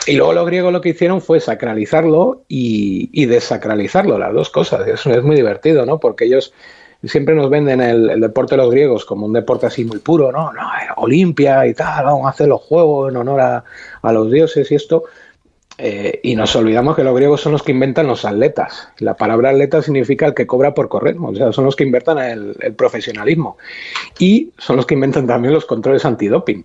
Y 0.06 0.16
luego 0.16 0.32
los 0.34 0.46
griegos 0.46 0.72
lo 0.72 0.80
que 0.80 0.90
hicieron 0.90 1.20
fue 1.20 1.40
sacralizarlo 1.40 2.42
y, 2.48 3.26
desacralizarlo, 3.26 4.18
las 4.18 4.32
dos 4.32 4.50
cosas. 4.50 4.86
Es 4.86 5.22
muy 5.24 5.36
divertido, 5.36 5.84
¿no? 5.84 5.98
Porque 5.98 6.26
ellos 6.26 6.52
siempre 7.02 7.34
nos 7.34 7.50
venden 7.50 7.80
el, 7.80 8.20
deporte 8.20 8.54
de 8.54 8.62
los 8.62 8.70
griegos 8.70 9.04
como 9.04 9.26
un 9.26 9.32
deporte 9.32 9.66
así 9.66 9.84
muy 9.84 9.98
puro, 9.98 10.30
¿no? 10.32 10.52
no 10.52 10.62
Olimpia 10.96 11.66
y 11.66 11.74
tal, 11.74 12.04
vamos 12.04 12.26
a 12.26 12.30
hacer 12.30 12.48
los 12.48 12.60
juegos 12.62 13.10
en 13.10 13.16
honor 13.16 13.40
a 13.40 14.12
los 14.12 14.30
dioses 14.30 14.70
y 14.70 14.76
esto. 14.76 15.04
Eh, 15.78 16.20
y 16.22 16.36
nos 16.36 16.56
olvidamos 16.56 16.96
que 16.96 17.04
los 17.04 17.14
griegos 17.14 17.42
son 17.42 17.52
los 17.52 17.62
que 17.62 17.72
inventan 17.72 18.06
los 18.06 18.24
atletas. 18.24 18.88
La 18.98 19.14
palabra 19.14 19.50
atleta 19.50 19.82
significa 19.82 20.26
el 20.26 20.34
que 20.34 20.46
cobra 20.46 20.72
por 20.72 20.88
correr, 20.88 21.16
o 21.20 21.34
sea, 21.34 21.52
son 21.52 21.64
los 21.66 21.76
que 21.76 21.84
inventan 21.84 22.18
el, 22.18 22.74
profesionalismo. 22.74 23.58
Y 24.18 24.52
son 24.56 24.76
los 24.76 24.86
que 24.86 24.94
inventan 24.94 25.26
también 25.26 25.52
los 25.52 25.66
controles 25.66 26.04
antidoping. 26.04 26.64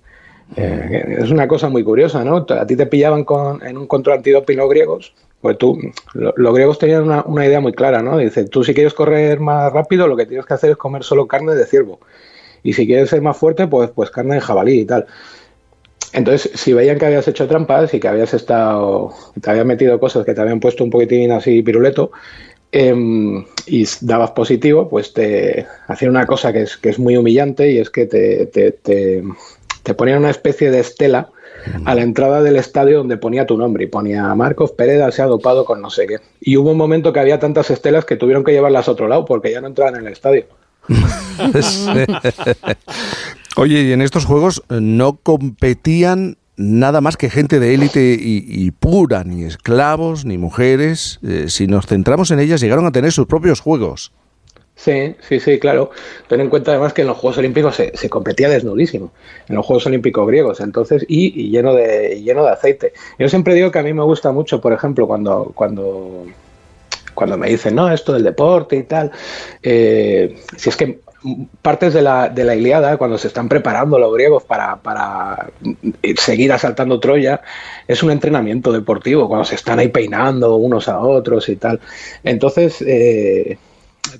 Eh, 0.55 1.17
es 1.19 1.31
una 1.31 1.47
cosa 1.47 1.69
muy 1.69 1.83
curiosa, 1.83 2.23
¿no? 2.23 2.45
A 2.49 2.65
ti 2.65 2.75
te 2.75 2.85
pillaban 2.85 3.23
con, 3.23 3.65
en 3.65 3.77
un 3.77 3.87
control 3.87 4.17
antidoping 4.17 4.57
los 4.57 4.69
griegos, 4.69 5.13
pues 5.39 5.57
tú, 5.57 5.79
los 6.13 6.53
griegos 6.53 6.77
tenían 6.77 7.03
una, 7.03 7.23
una, 7.25 7.45
idea 7.45 7.59
muy 7.59 7.73
clara, 7.73 8.01
¿no? 8.01 8.17
Dice, 8.17 8.45
tú 8.45 8.63
si 8.63 8.73
quieres 8.73 8.93
correr 8.93 9.39
más 9.39 9.71
rápido, 9.71 10.07
lo 10.07 10.15
que 10.15 10.25
tienes 10.25 10.45
que 10.45 10.53
hacer 10.53 10.71
es 10.71 10.77
comer 10.77 11.03
solo 11.03 11.27
carne 11.27 11.55
de 11.55 11.65
ciervo. 11.65 11.99
Y 12.63 12.73
si 12.73 12.85
quieres 12.85 13.09
ser 13.09 13.21
más 13.21 13.37
fuerte, 13.37 13.67
pues, 13.67 13.89
pues 13.91 14.11
carne 14.11 14.35
de 14.35 14.41
jabalí 14.41 14.81
y 14.81 14.85
tal. 14.85 15.07
Entonces, 16.13 16.51
si 16.55 16.73
veían 16.73 16.99
que 16.99 17.05
habías 17.05 17.27
hecho 17.27 17.47
trampas 17.47 17.93
y 17.93 17.99
que 17.99 18.07
habías 18.07 18.33
estado, 18.33 19.13
te 19.39 19.49
habían 19.49 19.67
metido 19.67 19.99
cosas 19.99 20.25
que 20.25 20.33
te 20.33 20.41
habían 20.41 20.59
puesto 20.59 20.83
un 20.83 20.89
poquitín 20.89 21.31
así 21.31 21.61
piruleto, 21.61 22.11
em, 22.71 23.45
y 23.65 23.85
dabas 24.01 24.31
positivo, 24.31 24.89
pues 24.89 25.13
te 25.13 25.65
hacían 25.87 26.11
una 26.11 26.25
cosa 26.25 26.51
que 26.51 26.63
es, 26.63 26.77
que 26.77 26.89
es 26.89 26.99
muy 26.99 27.15
humillante 27.15 27.71
y 27.71 27.77
es 27.77 27.89
que 27.89 28.05
te, 28.05 28.45
te, 28.47 28.71
te, 28.71 29.93
ponían 29.93 30.19
una 30.19 30.29
especie 30.29 30.71
de 30.71 30.79
estela 30.79 31.29
a 31.85 31.95
la 31.95 32.01
entrada 32.01 32.41
del 32.41 32.55
estadio 32.55 32.99
donde 32.99 33.17
ponía 33.17 33.45
tu 33.45 33.57
nombre 33.57 33.83
y 33.83 33.87
ponía 33.87 34.33
Marcos 34.33 34.71
Pérez 34.71 35.13
se 35.13 35.21
ha 35.21 35.25
dopado 35.25 35.63
con 35.63 35.81
no 35.81 35.89
sé 35.89 36.07
qué. 36.07 36.17
Y 36.39 36.57
hubo 36.57 36.71
un 36.71 36.77
momento 36.77 37.13
que 37.13 37.19
había 37.19 37.39
tantas 37.39 37.69
estelas 37.69 38.05
que 38.05 38.15
tuvieron 38.15 38.43
que 38.43 38.51
llevarlas 38.51 38.87
a 38.87 38.91
otro 38.91 39.07
lado 39.07 39.25
porque 39.25 39.51
ya 39.51 39.61
no 39.61 39.67
entraban 39.67 39.97
en 39.97 40.07
el 40.07 40.13
estadio. 40.13 40.45
Oye, 43.57 43.81
y 43.83 43.91
en 43.91 44.01
estos 44.01 44.25
juegos 44.25 44.63
no 44.69 45.17
competían 45.17 46.37
nada 46.55 47.01
más 47.01 47.17
que 47.17 47.29
gente 47.29 47.59
de 47.59 47.73
élite 47.73 48.17
y, 48.19 48.71
pura, 48.71 49.23
ni 49.23 49.43
esclavos, 49.43 50.25
ni 50.25 50.37
mujeres. 50.37 51.19
Eh, 51.27 51.45
si 51.47 51.67
nos 51.67 51.87
centramos 51.87 52.31
en 52.31 52.39
ellas, 52.39 52.61
llegaron 52.61 52.85
a 52.85 52.91
tener 52.91 53.11
sus 53.11 53.27
propios 53.27 53.59
juegos. 53.59 54.11
Sí, 54.75 55.15
sí, 55.27 55.39
sí, 55.39 55.59
claro. 55.59 55.91
Ten 56.27 56.41
en 56.41 56.49
cuenta 56.49 56.71
además 56.71 56.93
que 56.93 57.01
en 57.01 57.07
los 57.07 57.17
Juegos 57.17 57.37
Olímpicos 57.37 57.75
se, 57.75 58.09
competía 58.09 58.49
desnudísimo, 58.49 59.11
en 59.47 59.55
los 59.55 59.65
Juegos 59.65 59.85
Olímpicos 59.85 60.25
griegos, 60.27 60.59
entonces, 60.59 61.05
y, 61.07 61.51
lleno, 61.51 61.75
de, 61.75 62.21
lleno 62.23 62.43
de 62.43 62.51
aceite. 62.51 62.93
Yo 63.19 63.29
siempre 63.29 63.53
digo 63.53 63.69
que 63.69 63.79
a 63.79 63.83
mí 63.83 63.93
me 63.93 64.03
gusta 64.03 64.31
mucho, 64.31 64.59
por 64.59 64.73
ejemplo, 64.73 65.05
cuando, 65.05 65.51
cuando, 65.53 66.25
cuando 67.13 67.37
me 67.37 67.49
dicen, 67.49 67.75
no, 67.75 67.91
esto 67.91 68.13
del 68.13 68.23
deporte 68.23 68.77
y 68.77 68.83
tal, 68.83 69.11
eh, 69.61 70.35
si 70.57 70.69
es 70.69 70.77
que 70.77 71.01
partes 71.61 71.93
de 71.93 72.01
la, 72.01 72.29
de 72.29 72.43
la 72.43 72.55
Iliada, 72.55 72.97
cuando 72.97 73.17
se 73.17 73.27
están 73.27 73.47
preparando 73.47 73.99
los 73.99 74.13
griegos 74.13 74.43
para, 74.43 74.77
para, 74.77 75.49
seguir 76.17 76.51
asaltando 76.51 76.99
Troya, 76.99 77.41
es 77.87 78.01
un 78.01 78.11
entrenamiento 78.11 78.71
deportivo, 78.71 79.27
cuando 79.27 79.45
se 79.45 79.55
están 79.55 79.79
ahí 79.79 79.89
peinando 79.89 80.55
unos 80.55 80.87
a 80.87 80.99
otros 80.99 81.47
y 81.49 81.55
tal. 81.57 81.79
Entonces, 82.23 82.81
eh, 82.81 83.57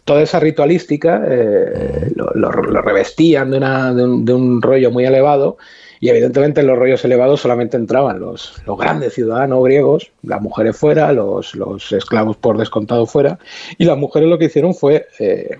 toda 0.05 0.21
esa 0.21 0.39
ritualística 0.39 1.23
eh, 1.27 2.11
lo, 2.15 2.51
revestían 2.51 3.51
de, 3.51 4.33
un, 4.33 4.61
rollo 4.61 4.91
muy 4.91 5.05
elevado 5.05 5.57
y 5.99 6.09
evidentemente 6.09 6.61
en 6.61 6.67
los 6.67 6.77
rollos 6.77 7.03
elevados 7.05 7.41
solamente 7.41 7.77
entraban 7.77 8.19
los, 8.19 8.61
los 8.65 8.77
grandes 8.77 9.13
ciudadanos 9.13 9.63
griegos, 9.63 10.11
las 10.23 10.41
mujeres 10.41 10.77
fuera, 10.77 11.11
los, 11.13 11.53
esclavos 11.91 12.37
por 12.37 12.57
descontado 12.57 13.05
fuera, 13.05 13.39
y 13.77 13.85
las 13.85 13.97
mujeres 13.97 14.29
lo 14.29 14.37
que 14.37 14.45
hicieron 14.45 14.75
fue... 14.75 15.07
Eh, 15.19 15.57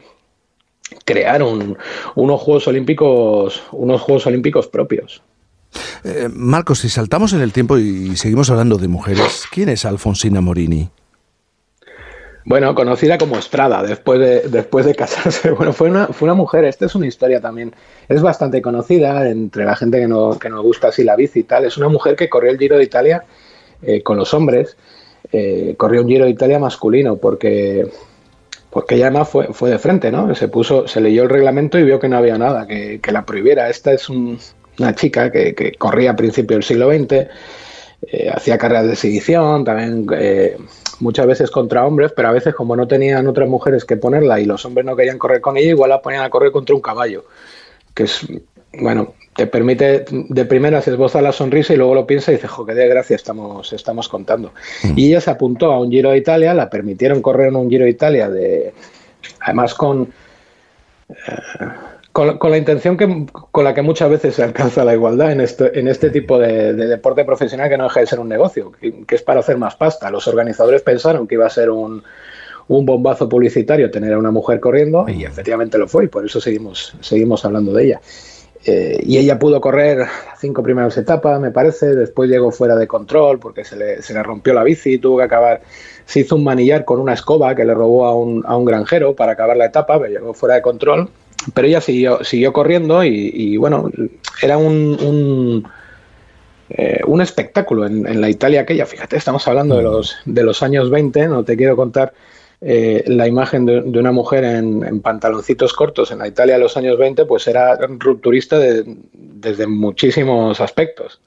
crear 1.06 1.42
unos 1.44 2.42
Juegos 2.42 2.68
Olímpicos, 2.68 3.64
unos 3.72 4.02
Juegos 4.02 4.28
Olímpicos 4.28 4.68
propios. 4.68 5.22
Eh, 6.04 6.28
Marcos, 6.32 6.80
si 6.80 6.90
saltamos 6.90 7.34
en 7.34 7.42
el 7.42 7.54
tiempo 7.54 7.78
y 7.78 8.16
seguimos 8.18 8.50
hablando 8.50 8.78
de 8.78 8.88
mujeres, 8.88 9.46
¿quién 9.52 9.70
es 9.70 9.86
Alfonsina 9.86 10.42
Morini? 10.42 10.90
Bueno, 12.44 12.74
conocida 12.74 13.20
como 13.20 13.38
Estrada 13.38 13.84
después 13.84 14.20
de, 14.20 14.42
después 14.50 14.86
de 14.86 14.96
casarse. 14.96 15.52
Bueno, 15.62 15.74
fue 15.74 15.90
una, 15.90 16.08
fue 16.08 16.26
una 16.26 16.34
mujer, 16.34 16.66
esta 16.66 16.86
es 16.86 16.96
una 16.96 17.08
historia 17.08 17.40
también, 17.40 17.74
es 18.10 18.22
bastante 18.22 18.62
conocida 18.62 19.30
entre 19.30 19.64
la 19.64 19.76
gente 19.76 20.00
que, 20.00 20.08
no, 20.08 20.40
que 20.40 20.50
nos 20.50 20.64
gusta 20.64 20.88
así 20.88 21.04
la 21.04 21.16
bici 21.16 21.42
y 21.42 21.44
tal. 21.44 21.66
Es 21.66 21.78
una 21.78 21.88
mujer 21.88 22.16
que 22.16 22.30
corrió 22.30 22.52
el 22.52 22.58
Giro 22.58 22.78
de 22.78 22.84
Italia 22.84 23.24
eh, 23.84 24.02
con 24.02 24.18
los 24.18 24.34
hombres, 24.34 24.76
eh, 25.32 25.76
corrió 25.78 26.02
un 26.02 26.08
Giro 26.08 26.26
de 26.26 26.32
Italia 26.32 26.58
masculino 26.58 27.18
porque 27.18 27.88
porque 28.72 28.96
ella 28.96 29.08
además 29.08 29.30
fue, 29.30 29.54
fue 29.54 29.70
de 29.70 29.78
frente, 29.78 30.12
¿no? 30.12 30.34
Se 30.34 30.48
puso, 30.48 30.88
se 30.88 31.02
leyó 31.02 31.24
el 31.24 31.30
reglamento 31.30 31.78
y 31.78 31.84
vio 31.84 32.00
que 32.00 32.08
no 32.08 32.18
había 32.18 32.38
nada 32.38 32.66
que, 32.66 33.00
la 33.12 33.26
prohibiera. 33.26 33.70
Esta 33.70 33.92
es 33.92 34.10
una 34.10 34.96
chica 34.96 35.30
que, 35.30 35.76
corría 35.78 36.12
a 36.12 36.16
principios 36.16 36.56
del 36.56 36.64
siglo 36.64 36.90
XX, 36.90 37.30
eh, 38.08 38.32
hacía 38.34 38.58
carreras 38.58 38.88
de 38.88 38.96
sedición, 38.96 39.66
también 39.66 40.08
eh, 40.16 40.58
muchas 41.02 41.28
veces 41.28 41.52
contra 41.52 41.86
hombres, 41.86 42.14
pero 42.16 42.30
a 42.30 42.32
veces 42.32 42.56
como 42.56 42.76
no 42.76 42.88
tenían 42.88 43.28
otras 43.28 43.50
mujeres 43.50 43.84
que 43.84 43.98
ponerla 43.98 44.40
y 44.40 44.46
los 44.46 44.64
hombres 44.66 44.86
no 44.86 44.96
querían 44.96 45.18
correr 45.18 45.42
con 45.42 45.58
ella, 45.58 45.70
igual 45.70 45.90
la 45.90 46.02
ponían 46.02 46.24
a 46.24 46.30
correr 46.30 46.52
contra 46.52 46.74
un 46.74 46.82
caballo, 46.82 47.26
que 47.94 48.04
es, 48.04 48.26
bueno, 48.74 49.14
te 49.36 49.48
permite 49.48 50.06
de 50.10 50.46
primera 50.46 50.82
se 50.82 50.92
esboza 50.92 51.22
la 51.22 51.32
sonrisa 51.32 51.74
y 51.74 51.78
luego 51.78 51.96
lo 51.96 52.08
piensa 52.08 52.32
y 52.32 52.36
dice, 52.36 52.48
jo, 52.48 52.66
qué 52.66 52.74
desgracia 52.74 53.16
estamos, 53.16 53.72
estamos 53.74 54.08
contando. 54.08 54.54
Mm. 54.84 54.98
Y 54.98 55.08
ella 55.08 55.22
se 55.22 55.32
apuntó 55.32 55.72
a 55.72 55.80
un 55.80 55.90
Giro 55.90 56.12
de 56.12 56.18
Italia, 56.18 56.54
la 56.54 56.70
permitieron 56.70 57.22
correr 57.22 57.48
en 57.48 57.56
un 57.56 57.70
Giro 57.70 57.86
de 57.86 57.92
Italia, 57.92 58.30
de, 58.30 58.74
además 59.40 59.74
con, 59.74 60.14
eh, 61.10 61.16
con, 62.12 62.52
la 62.52 62.58
intención 62.58 62.98
que, 62.98 63.26
con 63.52 63.64
la 63.64 63.74
que 63.74 63.82
muchas 63.82 64.10
veces 64.10 64.36
se 64.36 64.44
alcanza 64.44 64.84
la 64.84 64.94
igualdad 64.94 65.32
en 65.32 65.42
este, 65.42 65.80
en 65.80 65.88
este 65.88 66.10
tipo 66.10 66.38
de, 66.38 66.74
deporte 66.74 67.24
profesional 67.24 67.70
que 67.70 67.78
no 67.78 67.86
deja 67.86 68.02
de 68.02 68.08
ser 68.08 68.20
un 68.20 68.30
negocio, 68.30 68.72
que, 68.72 69.06
que, 69.06 69.16
es 69.16 69.22
para 69.22 69.40
hacer 69.40 69.58
más 69.58 69.76
pasta. 69.76 70.12
Los 70.12 70.28
organizadores 70.28 70.82
pensaron 70.82 71.28
que 71.28 71.36
iba 71.36 71.46
a 71.46 71.50
ser 71.50 71.70
un, 71.70 72.04
un 72.68 72.86
bombazo 72.86 73.28
publicitario 73.28 73.92
tener 73.92 74.14
a 74.14 74.18
una 74.18 74.32
mujer 74.32 74.60
corriendo 74.60 75.06
y 75.08 75.26
efectivamente 75.26 75.78
lo 75.78 75.88
fue 75.88 76.06
y 76.06 76.08
por 76.08 76.26
eso 76.26 76.40
seguimos, 76.40 76.94
seguimos 77.02 77.44
hablando 77.44 77.74
de 77.74 77.86
ella. 77.86 78.02
Eh, 78.64 79.02
y 79.04 79.18
ella 79.18 79.40
pudo 79.40 79.60
correr 79.60 80.06
cinco 80.40 80.62
primeras 80.62 80.96
etapas, 80.98 81.40
me 81.40 81.52
parece. 81.52 81.96
Después 81.96 82.30
llegó 82.30 82.52
fuera 82.52 82.76
de 82.76 82.88
control 82.88 83.40
porque 83.40 83.64
se 83.64 83.76
le, 83.76 84.02
se 84.02 84.14
le 84.14 84.22
rompió 84.22 84.54
la 84.54 84.64
bici 84.64 84.94
y 84.94 84.98
tuvo 85.00 85.18
que 85.18 85.24
acabar. 85.24 85.62
Se 86.06 86.22
hizo 86.22 86.36
un 86.36 86.44
manillar 86.44 86.86
con 86.86 87.00
una 87.00 87.14
escoba 87.14 87.56
que 87.56 87.66
le 87.66 87.74
robó 87.74 88.06
a 88.06 88.16
un, 88.16 88.44
a 88.46 88.56
un 88.56 88.66
granjero 88.66 89.16
para 89.16 89.34
acabar 89.34 89.58
la 89.58 89.66
etapa, 89.66 90.00
pero 90.00 90.12
llegó 90.12 90.34
fuera 90.34 90.56
de 90.56 90.62
control. 90.62 91.10
Pero 91.56 91.68
ella 91.68 91.82
siguió, 91.82 92.24
siguió 92.24 92.54
corriendo 92.54 93.04
y, 93.04 93.58
bueno, 93.58 93.90
era 94.44 94.60
un, 94.60 94.96
un, 95.02 95.68
eh, 96.70 97.00
un 97.08 97.20
espectáculo 97.20 97.88
en, 97.88 98.06
en, 98.06 98.22
la 98.22 98.30
Italia 98.30 98.62
aquella. 98.62 98.86
Fíjate, 98.86 99.18
estamos 99.18 99.48
hablando 99.48 99.76
de 99.78 99.82
los, 99.82 100.18
de 100.26 100.44
los 100.44 100.62
años 100.62 100.92
20, 100.92 101.30
no 101.30 101.44
te 101.44 101.58
quiero 101.58 101.76
contar 101.76 102.14
eh, 102.64 103.04
la 103.08 103.28
imagen 103.28 103.66
de, 103.66 103.80
una 103.80 104.12
mujer 104.12 104.44
en, 104.44 105.02
pantaloncitos 105.02 105.74
cortos 105.74 106.12
en 106.12 106.20
la 106.20 106.28
Italia 106.28 106.56
de 106.56 106.60
los 106.62 106.78
años 106.78 106.98
20, 106.98 107.26
pues 107.26 107.48
era 107.48 107.76
rupturista 107.78 108.60
desde 108.60 109.66
muchísimos 109.68 110.62
aspectos. 110.62 111.20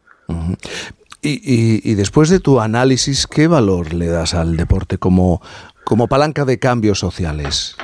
y, 1.20 1.94
después 1.94 2.28
de 2.30 2.38
tu 2.38 2.60
análisis, 2.60 3.26
¿qué 3.26 3.48
valor 3.48 3.94
le 3.94 4.06
das 4.06 4.34
al 4.34 4.56
deporte 4.56 4.98
como, 4.98 5.42
como 5.82 6.06
palanca 6.06 6.44
de 6.44 6.60
cambios 6.60 7.00
sociales? 7.00 7.76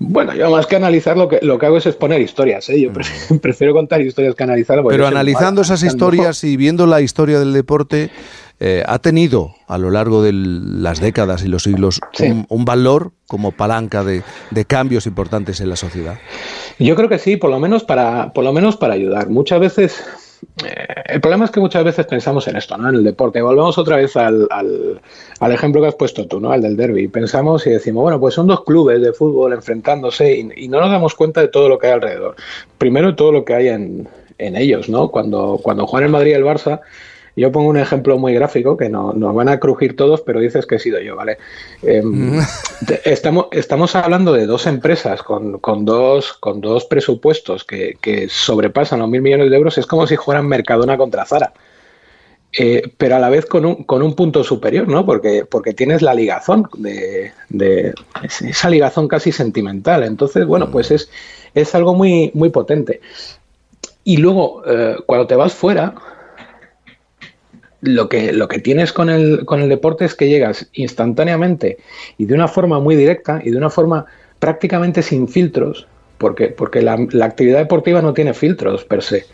Bueno, 0.00 0.32
yo 0.32 0.48
más 0.50 0.66
que 0.66 0.76
analizar 0.76 1.16
lo 1.16 1.28
que, 1.28 1.40
lo 1.42 1.58
que 1.58 1.66
hago 1.66 1.78
es 1.78 1.86
exponer 1.86 2.20
historias. 2.20 2.68
¿eh? 2.68 2.80
Yo 2.80 2.92
prefiero, 3.42 3.72
contar 3.72 4.00
historias 4.00 4.34
que 4.36 4.44
analizar. 4.44 4.80
Pero 4.88 5.06
analizando 5.06 5.62
esas 5.62 5.82
historias 5.82 6.44
y 6.44 6.56
viendo 6.56 6.86
la 6.86 7.00
historia 7.00 7.40
del 7.40 7.52
deporte, 7.52 8.10
eh, 8.60 8.82
ha 8.86 8.98
tenido 8.98 9.54
a 9.68 9.78
lo 9.78 9.90
largo 9.90 10.22
de 10.22 10.32
las 10.32 11.00
décadas 11.00 11.44
y 11.44 11.48
los 11.48 11.62
siglos 11.62 12.00
un, 12.48 12.64
valor 12.64 13.12
como 13.26 13.52
palanca 13.52 14.02
de, 14.02 14.22
cambios 14.66 15.06
importantes 15.06 15.60
en 15.60 15.68
la 15.68 15.76
sociedad. 15.76 16.18
Yo 16.78 16.96
creo 16.96 17.08
que 17.08 17.18
sí, 17.18 17.36
por 17.36 17.50
lo 17.50 17.60
menos 17.60 17.84
para, 17.84 18.32
por 18.32 18.42
lo 18.42 18.52
menos 18.52 18.76
para 18.76 18.94
ayudar. 18.94 19.28
Muchas 19.30 19.60
veces 19.60 20.04
eh, 20.64 20.86
el 21.06 21.20
problema 21.20 21.44
es 21.44 21.50
que 21.50 21.60
muchas 21.60 21.84
veces 21.84 22.06
pensamos 22.06 22.48
en 22.48 22.56
esto, 22.56 22.76
¿no? 22.76 22.88
En 22.88 22.96
el 22.96 23.04
deporte. 23.04 23.40
Volvemos 23.40 23.78
otra 23.78 23.96
vez 23.96 24.16
al, 24.16 24.48
al, 24.50 25.52
ejemplo 25.52 25.80
que 25.80 25.88
has 25.88 25.94
puesto 25.94 26.26
tú, 26.26 26.40
¿no? 26.40 26.50
Al 26.50 26.62
del 26.62 26.76
derby. 26.76 27.08
Pensamos 27.08 27.66
y 27.66 27.70
decimos, 27.70 28.02
bueno, 28.02 28.18
pues 28.18 28.34
son 28.34 28.48
dos 28.48 28.64
clubes 28.64 29.00
de 29.00 29.12
fútbol 29.12 29.52
enfrentándose 29.52 30.36
y, 30.36 30.68
no 30.68 30.80
nos 30.80 30.90
damos 30.90 31.14
cuenta 31.14 31.40
de 31.40 31.48
todo 31.48 31.68
lo 31.68 31.78
que 31.78 31.86
hay 31.86 31.92
alrededor. 31.92 32.36
Primero, 32.76 33.14
todo 33.14 33.32
lo 33.32 33.44
que 33.44 33.54
hay 33.54 33.68
en, 33.68 34.08
en 34.38 34.56
ellos, 34.56 34.88
¿no? 34.88 35.10
Cuando, 35.10 35.60
cuando 35.62 35.86
juegan 35.86 36.06
el 36.06 36.12
Madrid 36.12 36.32
y 36.32 36.34
el 36.34 36.44
Barça, 36.44 36.80
yo 37.38 37.52
pongo 37.52 37.68
un 37.68 37.76
ejemplo 37.76 38.18
muy 38.18 38.34
gráfico 38.34 38.76
que 38.76 38.88
no, 38.88 39.12
nos 39.12 39.34
van 39.34 39.48
a 39.48 39.60
crujir 39.60 39.96
todos, 39.96 40.20
pero 40.22 40.40
dices 40.40 40.66
que 40.66 40.76
he 40.76 40.78
sido 40.78 41.00
yo, 41.00 41.16
¿vale? 41.16 41.38
Em, 41.82 42.36
mm. 42.36 42.40
estamos, 43.04 43.46
estamos 43.52 43.94
hablando 43.94 44.32
de 44.32 44.46
dos 44.46 44.66
empresas 44.66 45.22
con, 45.22 45.60
dos, 45.84 46.32
con 46.34 46.60
dos 46.60 46.84
presupuestos 46.84 47.64
que, 47.64 48.28
sobrepasan 48.28 48.98
los 48.98 49.08
mil 49.08 49.22
millones 49.22 49.50
de 49.50 49.56
euros. 49.56 49.78
Es 49.78 49.86
como 49.86 50.06
si 50.06 50.16
fueran 50.16 50.48
Mercadona 50.48 50.96
contra 50.96 51.24
Zara. 51.24 51.52
Eh, 52.58 52.90
pero 52.96 53.16
a 53.16 53.18
la 53.18 53.28
vez 53.28 53.44
con 53.44 53.66
un, 53.66 53.84
con 53.84 54.02
un 54.02 54.14
punto 54.14 54.42
superior, 54.42 54.88
¿no? 54.88 55.04
Porque, 55.04 55.44
porque 55.44 55.74
tienes 55.74 56.00
la 56.00 56.14
ligazón 56.14 56.68
de, 56.78 57.32
esa 58.40 58.70
ligazón 58.70 59.06
casi 59.06 59.32
sentimental. 59.32 60.02
Entonces, 60.02 60.46
bueno, 60.46 60.66
mm. 60.66 60.70
pues 60.70 60.90
es, 60.90 61.10
es 61.54 61.74
algo 61.74 61.94
muy, 61.94 62.30
muy 62.34 62.50
potente. 62.50 63.00
Y 64.02 64.16
luego, 64.16 64.62
eh, 64.66 64.96
cuando 65.04 65.26
te 65.26 65.36
vas 65.36 65.52
fuera, 65.52 65.94
lo 67.80 68.08
que, 68.08 68.32
lo 68.32 68.48
que 68.48 68.58
tienes 68.58 68.92
con 68.92 69.08
el, 69.10 69.44
con 69.44 69.60
el 69.60 69.68
deporte 69.68 70.04
es 70.04 70.14
que 70.14 70.28
llegas 70.28 70.68
instantáneamente 70.72 71.78
y 72.16 72.26
de 72.26 72.34
una 72.34 72.48
forma 72.48 72.80
muy 72.80 72.96
directa 72.96 73.40
y 73.44 73.50
de 73.50 73.56
una 73.56 73.70
forma 73.70 74.06
prácticamente 74.38 75.02
sin 75.02 75.28
filtros, 75.28 75.86
porque, 76.18 76.48
porque 76.48 76.82
la, 76.82 76.94
actividad 77.22 77.58
deportiva 77.58 78.02
no 78.02 78.12
tiene 78.12 78.34
filtros 78.34 78.84
per 78.84 79.02
se. 79.02 79.26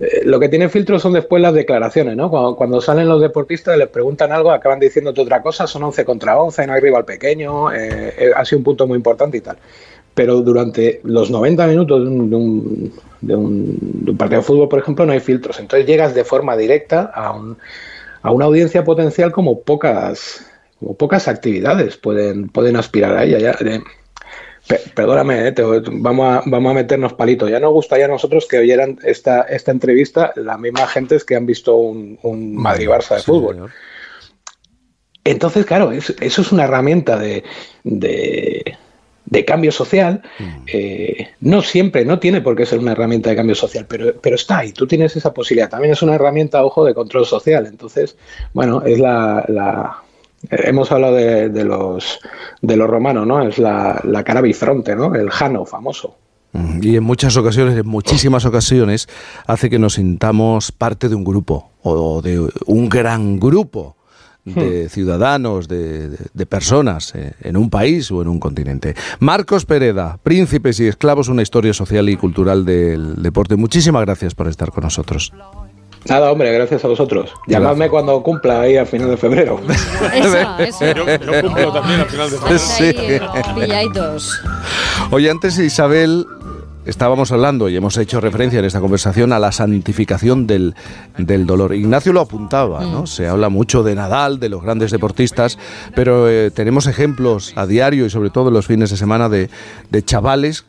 Eh, 0.00 0.22
lo 0.24 0.40
que 0.40 0.48
tiene 0.48 0.68
filtros 0.68 1.02
son 1.02 1.12
después 1.12 1.40
las 1.40 1.54
declaraciones, 1.54 2.16
¿no? 2.16 2.30
Cuando, 2.56 2.80
salen 2.80 3.08
los 3.08 3.20
deportistas, 3.20 3.78
les 3.78 3.88
preguntan 3.88 4.32
algo, 4.32 4.50
acaban 4.50 4.80
diciéndote 4.80 5.20
otra 5.20 5.42
cosa, 5.42 5.66
son 5.66 5.84
11 5.84 6.04
contra 6.04 6.36
11, 6.36 6.66
no 6.66 6.72
hay 6.72 6.80
rival 6.80 7.04
pequeño, 7.04 7.72
eh, 7.72 8.14
eh, 8.18 8.30
ha 8.34 8.44
sido 8.44 8.58
un 8.58 8.64
punto 8.64 8.86
muy 8.86 8.96
importante 8.96 9.38
y 9.38 9.40
tal. 9.40 9.56
Pero 10.14 10.42
durante 10.42 11.00
los 11.02 11.30
90 11.30 11.66
minutos 11.66 12.04
de 12.04 12.08
un, 12.08 12.92
de 13.20 13.34
un, 13.36 14.16
partido 14.16 14.40
de 14.40 14.46
fútbol, 14.46 14.68
por 14.68 14.78
ejemplo, 14.78 15.04
no 15.06 15.12
hay 15.12 15.20
filtros. 15.20 15.58
Entonces 15.58 15.86
llegas 15.86 16.14
de 16.14 16.24
forma 16.24 16.56
directa 16.56 17.10
a, 17.12 17.32
un, 17.32 17.56
a 18.22 18.30
una 18.30 18.44
audiencia 18.44 18.84
potencial 18.84 19.32
como 19.32 19.62
pocas, 19.62 20.46
pocas 20.98 21.26
actividades 21.26 21.96
pueden, 21.96 22.48
pueden 22.48 22.76
aspirar 22.76 23.16
a 23.16 23.24
ella. 23.24 23.38
Ya, 23.38 23.56
perdóname, 24.94 25.48
eh, 25.48 25.54
vamos, 25.92 26.26
a, 26.26 26.42
vamos 26.46 26.70
a 26.70 26.74
meternos 26.74 27.12
palitos. 27.14 27.50
Ya 27.50 27.60
nos 27.60 27.72
gustaría 27.72 28.06
a 28.06 28.08
nosotros 28.08 28.46
que 28.48 28.58
oyeran 28.58 28.98
esta, 29.02 29.42
esta 29.42 29.70
entrevista 29.70 30.32
la 30.36 30.56
misma 30.56 30.86
gente 30.86 31.18
que 31.26 31.36
han 31.36 31.46
visto 31.46 31.76
un, 31.76 32.18
Madrid-Barça 32.56 33.16
de 33.16 33.22
fútbol. 33.22 33.70
Entonces, 35.24 35.64
claro, 35.64 35.90
eso 35.92 36.14
es 36.20 36.52
una 36.52 36.64
herramienta 36.64 37.18
de, 37.18 37.44
de, 37.82 38.76
cambio 39.44 39.72
social. 39.72 40.22
Mm. 40.38 40.44
Eh, 40.66 41.28
no 41.40 41.62
siempre, 41.62 42.04
no 42.04 42.18
tiene 42.18 42.40
por 42.40 42.56
qué 42.56 42.66
ser 42.66 42.78
una 42.78 42.92
herramienta 42.92 43.30
de 43.30 43.36
cambio 43.36 43.54
social, 43.54 43.86
pero, 43.88 44.14
pero 44.20 44.36
está 44.36 44.58
ahí, 44.58 44.72
tú 44.72 44.86
tienes 44.86 45.16
esa 45.16 45.32
posibilidad. 45.32 45.70
También 45.70 45.92
es 45.92 46.02
una 46.02 46.14
herramienta, 46.14 46.64
ojo, 46.64 46.84
de 46.84 46.94
control 46.94 47.26
social. 47.26 47.66
Entonces, 47.66 48.16
bueno, 48.52 48.82
es 48.82 48.98
la, 48.98 49.44
la 49.48 50.04
Hemos 50.50 50.92
hablado 50.92 51.14
de, 51.14 51.64
los, 51.64 52.20
de 52.60 52.76
los 52.76 52.88
romanos, 52.88 53.26
¿no? 53.26 53.46
Es 53.46 53.58
la, 53.58 54.00
la 54.04 54.24
cara 54.24 54.40
bifronte, 54.40 54.94
¿no? 54.94 55.14
El 55.14 55.30
Jano 55.30 55.64
famoso. 55.64 56.16
Y 56.80 56.96
en 56.96 57.02
muchas 57.02 57.36
ocasiones, 57.36 57.76
en 57.76 57.86
muchísimas 57.86 58.44
ocasiones, 58.44 59.08
hace 59.46 59.68
que 59.68 59.80
nos 59.80 59.94
sintamos 59.94 60.70
parte 60.70 61.08
de 61.08 61.16
un 61.16 61.24
grupo 61.24 61.70
o 61.82 62.22
de 62.22 62.48
un 62.66 62.88
gran 62.88 63.40
grupo 63.40 63.96
de 64.44 64.84
hmm. 64.84 64.88
ciudadanos, 64.88 65.68
de, 65.68 66.10
de, 66.10 66.46
personas 66.46 67.14
eh, 67.14 67.32
en 67.40 67.56
un 67.56 67.70
país 67.70 68.10
o 68.10 68.20
en 68.20 68.28
un 68.28 68.38
continente. 68.38 68.94
Marcos 69.18 69.64
Pereda, 69.64 70.18
Príncipes 70.22 70.78
y 70.80 70.86
Esclavos, 70.86 71.28
una 71.28 71.42
historia 71.42 71.72
social 71.72 72.08
y 72.08 72.16
cultural 72.16 72.64
del 72.64 73.22
deporte. 73.22 73.56
Muchísimas 73.56 74.04
gracias 74.04 74.34
por 74.34 74.48
estar 74.48 74.70
con 74.70 74.84
nosotros. 74.84 75.32
Nada, 76.06 76.30
hombre, 76.30 76.52
gracias 76.52 76.84
a 76.84 76.88
vosotros. 76.88 77.32
Llamadme 77.46 77.88
cuando 77.88 78.22
cumpla 78.22 78.60
ahí 78.60 78.76
a 78.76 78.84
final 78.84 79.08
de 79.08 79.16
febrero. 79.16 79.58
Eso, 80.14 80.58
eso. 80.58 80.92
Yo, 80.92 81.04
cumplo 81.42 81.72
también 81.72 82.00
a 82.00 82.04
final 82.04 82.30
de 82.30 82.36
febrero. 83.70 84.20
Sí, 84.20 84.30
Oye, 85.10 85.30
antes 85.30 85.58
Isabel 85.58 86.26
estábamos 86.86 87.32
hablando 87.32 87.68
y 87.68 87.76
hemos 87.76 87.96
hecho 87.96 88.20
referencia 88.20 88.58
en 88.58 88.64
esta 88.64 88.80
conversación 88.80 89.32
a 89.32 89.38
la 89.38 89.52
santificación 89.52 90.46
del, 90.46 90.74
del 91.18 91.46
dolor. 91.46 91.74
Ignacio 91.74 92.12
lo 92.12 92.20
apuntaba, 92.20 92.84
¿no? 92.84 93.02
Mm. 93.02 93.06
Se 93.06 93.28
habla 93.28 93.48
mucho 93.48 93.82
de 93.82 93.94
Nadal, 93.94 94.40
de 94.40 94.48
los 94.48 94.62
grandes 94.62 94.90
deportistas, 94.90 95.58
pero 95.94 96.28
eh, 96.28 96.50
tenemos 96.50 96.86
ejemplos 96.86 97.52
a 97.56 97.66
diario 97.66 98.06
y 98.06 98.10
sobre 98.10 98.30
todo 98.30 98.48
en 98.48 98.54
los 98.54 98.66
fines 98.66 98.90
de 98.90 98.96
semana 98.96 99.28
de, 99.28 99.50
de 99.90 100.02
chavales 100.02 100.64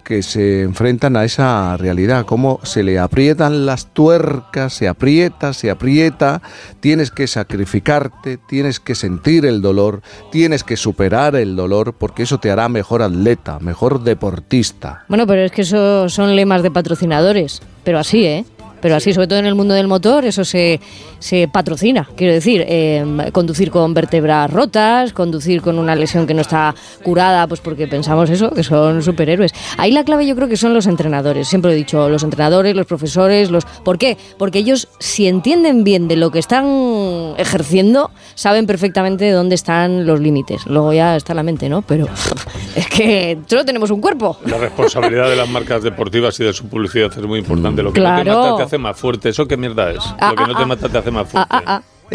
que 0.00 0.22
se 0.22 0.62
enfrentan 0.62 1.16
a 1.16 1.24
esa 1.24 1.76
realidad, 1.76 2.26
cómo 2.26 2.60
se 2.62 2.82
le 2.82 2.98
aprietan 2.98 3.66
las 3.66 3.92
tuercas, 3.92 4.72
se 4.72 4.88
aprieta, 4.88 5.52
se 5.52 5.70
aprieta, 5.70 6.42
tienes 6.80 7.10
que 7.10 7.26
sacrificarte, 7.26 8.36
tienes 8.36 8.80
que 8.80 8.94
sentir 8.94 9.46
el 9.46 9.62
dolor, 9.62 10.02
tienes 10.30 10.64
que 10.64 10.76
superar 10.76 11.36
el 11.36 11.56
dolor, 11.56 11.94
porque 11.94 12.22
eso 12.22 12.38
te 12.38 12.50
hará 12.50 12.68
mejor 12.68 13.02
atleta, 13.02 13.58
mejor 13.60 14.02
deportista. 14.02 15.04
Bueno, 15.08 15.26
pero 15.26 15.42
es 15.42 15.52
que 15.52 15.62
eso 15.62 16.08
son 16.08 16.36
lemas 16.36 16.62
de 16.62 16.70
patrocinadores, 16.70 17.62
pero 17.84 17.98
así, 17.98 18.24
¿eh? 18.24 18.44
Pero 18.80 18.96
así, 18.96 19.12
sobre 19.12 19.26
todo 19.26 19.38
en 19.38 19.46
el 19.46 19.54
mundo 19.54 19.74
del 19.74 19.86
motor, 19.86 20.24
eso 20.24 20.44
se, 20.44 20.80
se 21.18 21.48
patrocina. 21.48 22.08
Quiero 22.16 22.32
decir, 22.32 22.64
eh, 22.66 23.04
conducir 23.32 23.70
con 23.70 23.94
vértebras 23.94 24.50
rotas, 24.50 25.12
conducir 25.12 25.62
con 25.62 25.78
una 25.78 25.94
lesión 25.94 26.26
que 26.26 26.34
no 26.34 26.40
está 26.40 26.74
curada, 27.02 27.46
pues 27.46 27.60
porque 27.60 27.86
pensamos 27.86 28.30
eso, 28.30 28.50
que 28.50 28.62
son 28.62 29.02
superhéroes. 29.02 29.52
Ahí 29.78 29.92
la 29.92 30.04
clave 30.04 30.26
yo 30.26 30.34
creo 30.34 30.48
que 30.48 30.56
son 30.56 30.74
los 30.74 30.86
entrenadores. 30.86 31.48
Siempre 31.48 31.72
he 31.72 31.74
dicho, 31.74 32.08
los 32.08 32.22
entrenadores, 32.22 32.74
los 32.74 32.86
profesores, 32.86 33.50
los... 33.50 33.64
¿Por 33.64 33.98
qué? 33.98 34.16
Porque 34.38 34.58
ellos, 34.58 34.88
si 34.98 35.26
entienden 35.26 35.84
bien 35.84 36.08
de 36.08 36.16
lo 36.16 36.30
que 36.30 36.38
están 36.38 37.34
ejerciendo, 37.36 38.10
saben 38.34 38.66
perfectamente 38.66 39.30
dónde 39.30 39.54
están 39.54 40.06
los 40.06 40.20
límites. 40.20 40.66
Luego 40.66 40.92
ya 40.92 41.16
está 41.16 41.34
la 41.34 41.42
mente, 41.42 41.68
¿no? 41.68 41.82
Pero 41.82 42.08
es 42.74 42.86
que 42.88 43.38
solo 43.46 43.64
tenemos 43.64 43.90
un 43.90 44.00
cuerpo. 44.00 44.38
La 44.46 44.58
responsabilidad 44.58 45.28
de 45.28 45.36
las 45.36 45.48
marcas 45.48 45.82
deportivas 45.82 46.38
y 46.40 46.44
de 46.44 46.52
su 46.52 46.66
publicidad 46.68 47.10
es 47.16 47.26
muy 47.26 47.38
importante. 47.38 47.82
Lo 47.82 47.92
que 47.92 48.00
no 48.00 48.56
te 48.56 48.62
hace 48.70 48.78
más 48.78 48.96
fuerte. 48.96 49.30
¿Eso 49.30 49.46
qué 49.46 49.56
mierda 49.56 49.90
es? 49.90 50.04
Ah, 50.20 50.30
lo 50.30 50.36
que 50.36 50.52
no 50.52 50.56
te 50.56 50.62
ah, 50.62 50.66
mata 50.66 50.88
te 50.88 50.98
hace 50.98 51.10
más 51.10 51.28
fuerte. 51.28 51.56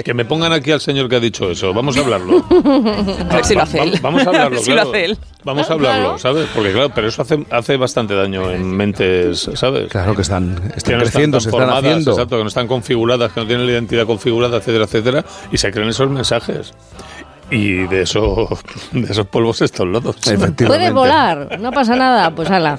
Que 0.03 0.13
me 0.13 0.25
pongan 0.25 0.51
aquí 0.51 0.71
al 0.71 0.81
señor 0.81 1.07
que 1.09 1.15
ha 1.17 1.19
dicho 1.19 1.49
eso. 1.49 1.73
Vamos 1.73 1.97
a 1.97 2.01
hablarlo. 2.01 2.45
A 3.29 3.35
ver 3.35 3.45
si 3.45 3.55
lo 3.55 3.61
hace 3.63 3.83
él. 3.83 3.99
Vamos 4.01 4.25
a 4.25 4.29
hablarlo, 4.29 4.59
si 4.59 4.71
lo 4.71 4.81
hace 4.81 5.05
él. 5.05 5.17
Vamos 5.43 5.69
a 5.69 5.73
hablarlo, 5.73 6.17
¿sabes? 6.17 6.49
Porque 6.53 6.71
claro, 6.71 6.89
pero 6.93 7.07
eso 7.07 7.21
hace, 7.21 7.45
hace 7.51 7.77
bastante 7.77 8.15
daño 8.15 8.49
en 8.51 8.65
mentes, 8.65 9.49
¿sabes? 9.53 9.89
Claro 9.89 10.15
que 10.15 10.23
están, 10.23 10.71
están 10.75 10.99
creciendo, 10.99 11.39
se 11.39 11.49
están 11.49 11.69
haciendo. 11.69 12.11
Exacto, 12.11 12.37
que 12.37 12.43
no 12.43 12.49
están 12.49 12.67
configuradas, 12.67 13.31
que 13.31 13.41
no 13.41 13.47
tienen 13.47 13.65
la 13.65 13.73
identidad 13.73 14.05
configurada, 14.05 14.57
etcétera, 14.57 14.85
etcétera, 14.85 15.25
y 15.51 15.57
se 15.57 15.71
creen 15.71 15.89
esos 15.89 16.09
mensajes. 16.09 16.73
Y 17.51 17.85
de, 17.87 18.01
eso, 18.01 18.49
de 18.91 19.11
esos 19.11 19.27
polvos 19.27 19.61
estos 19.61 19.87
lodos. 19.87 20.15
Puede 20.57 20.91
volar, 20.91 21.59
no 21.59 21.71
pasa 21.71 21.95
nada, 21.95 22.31
pues 22.31 22.49
ala. 22.49 22.73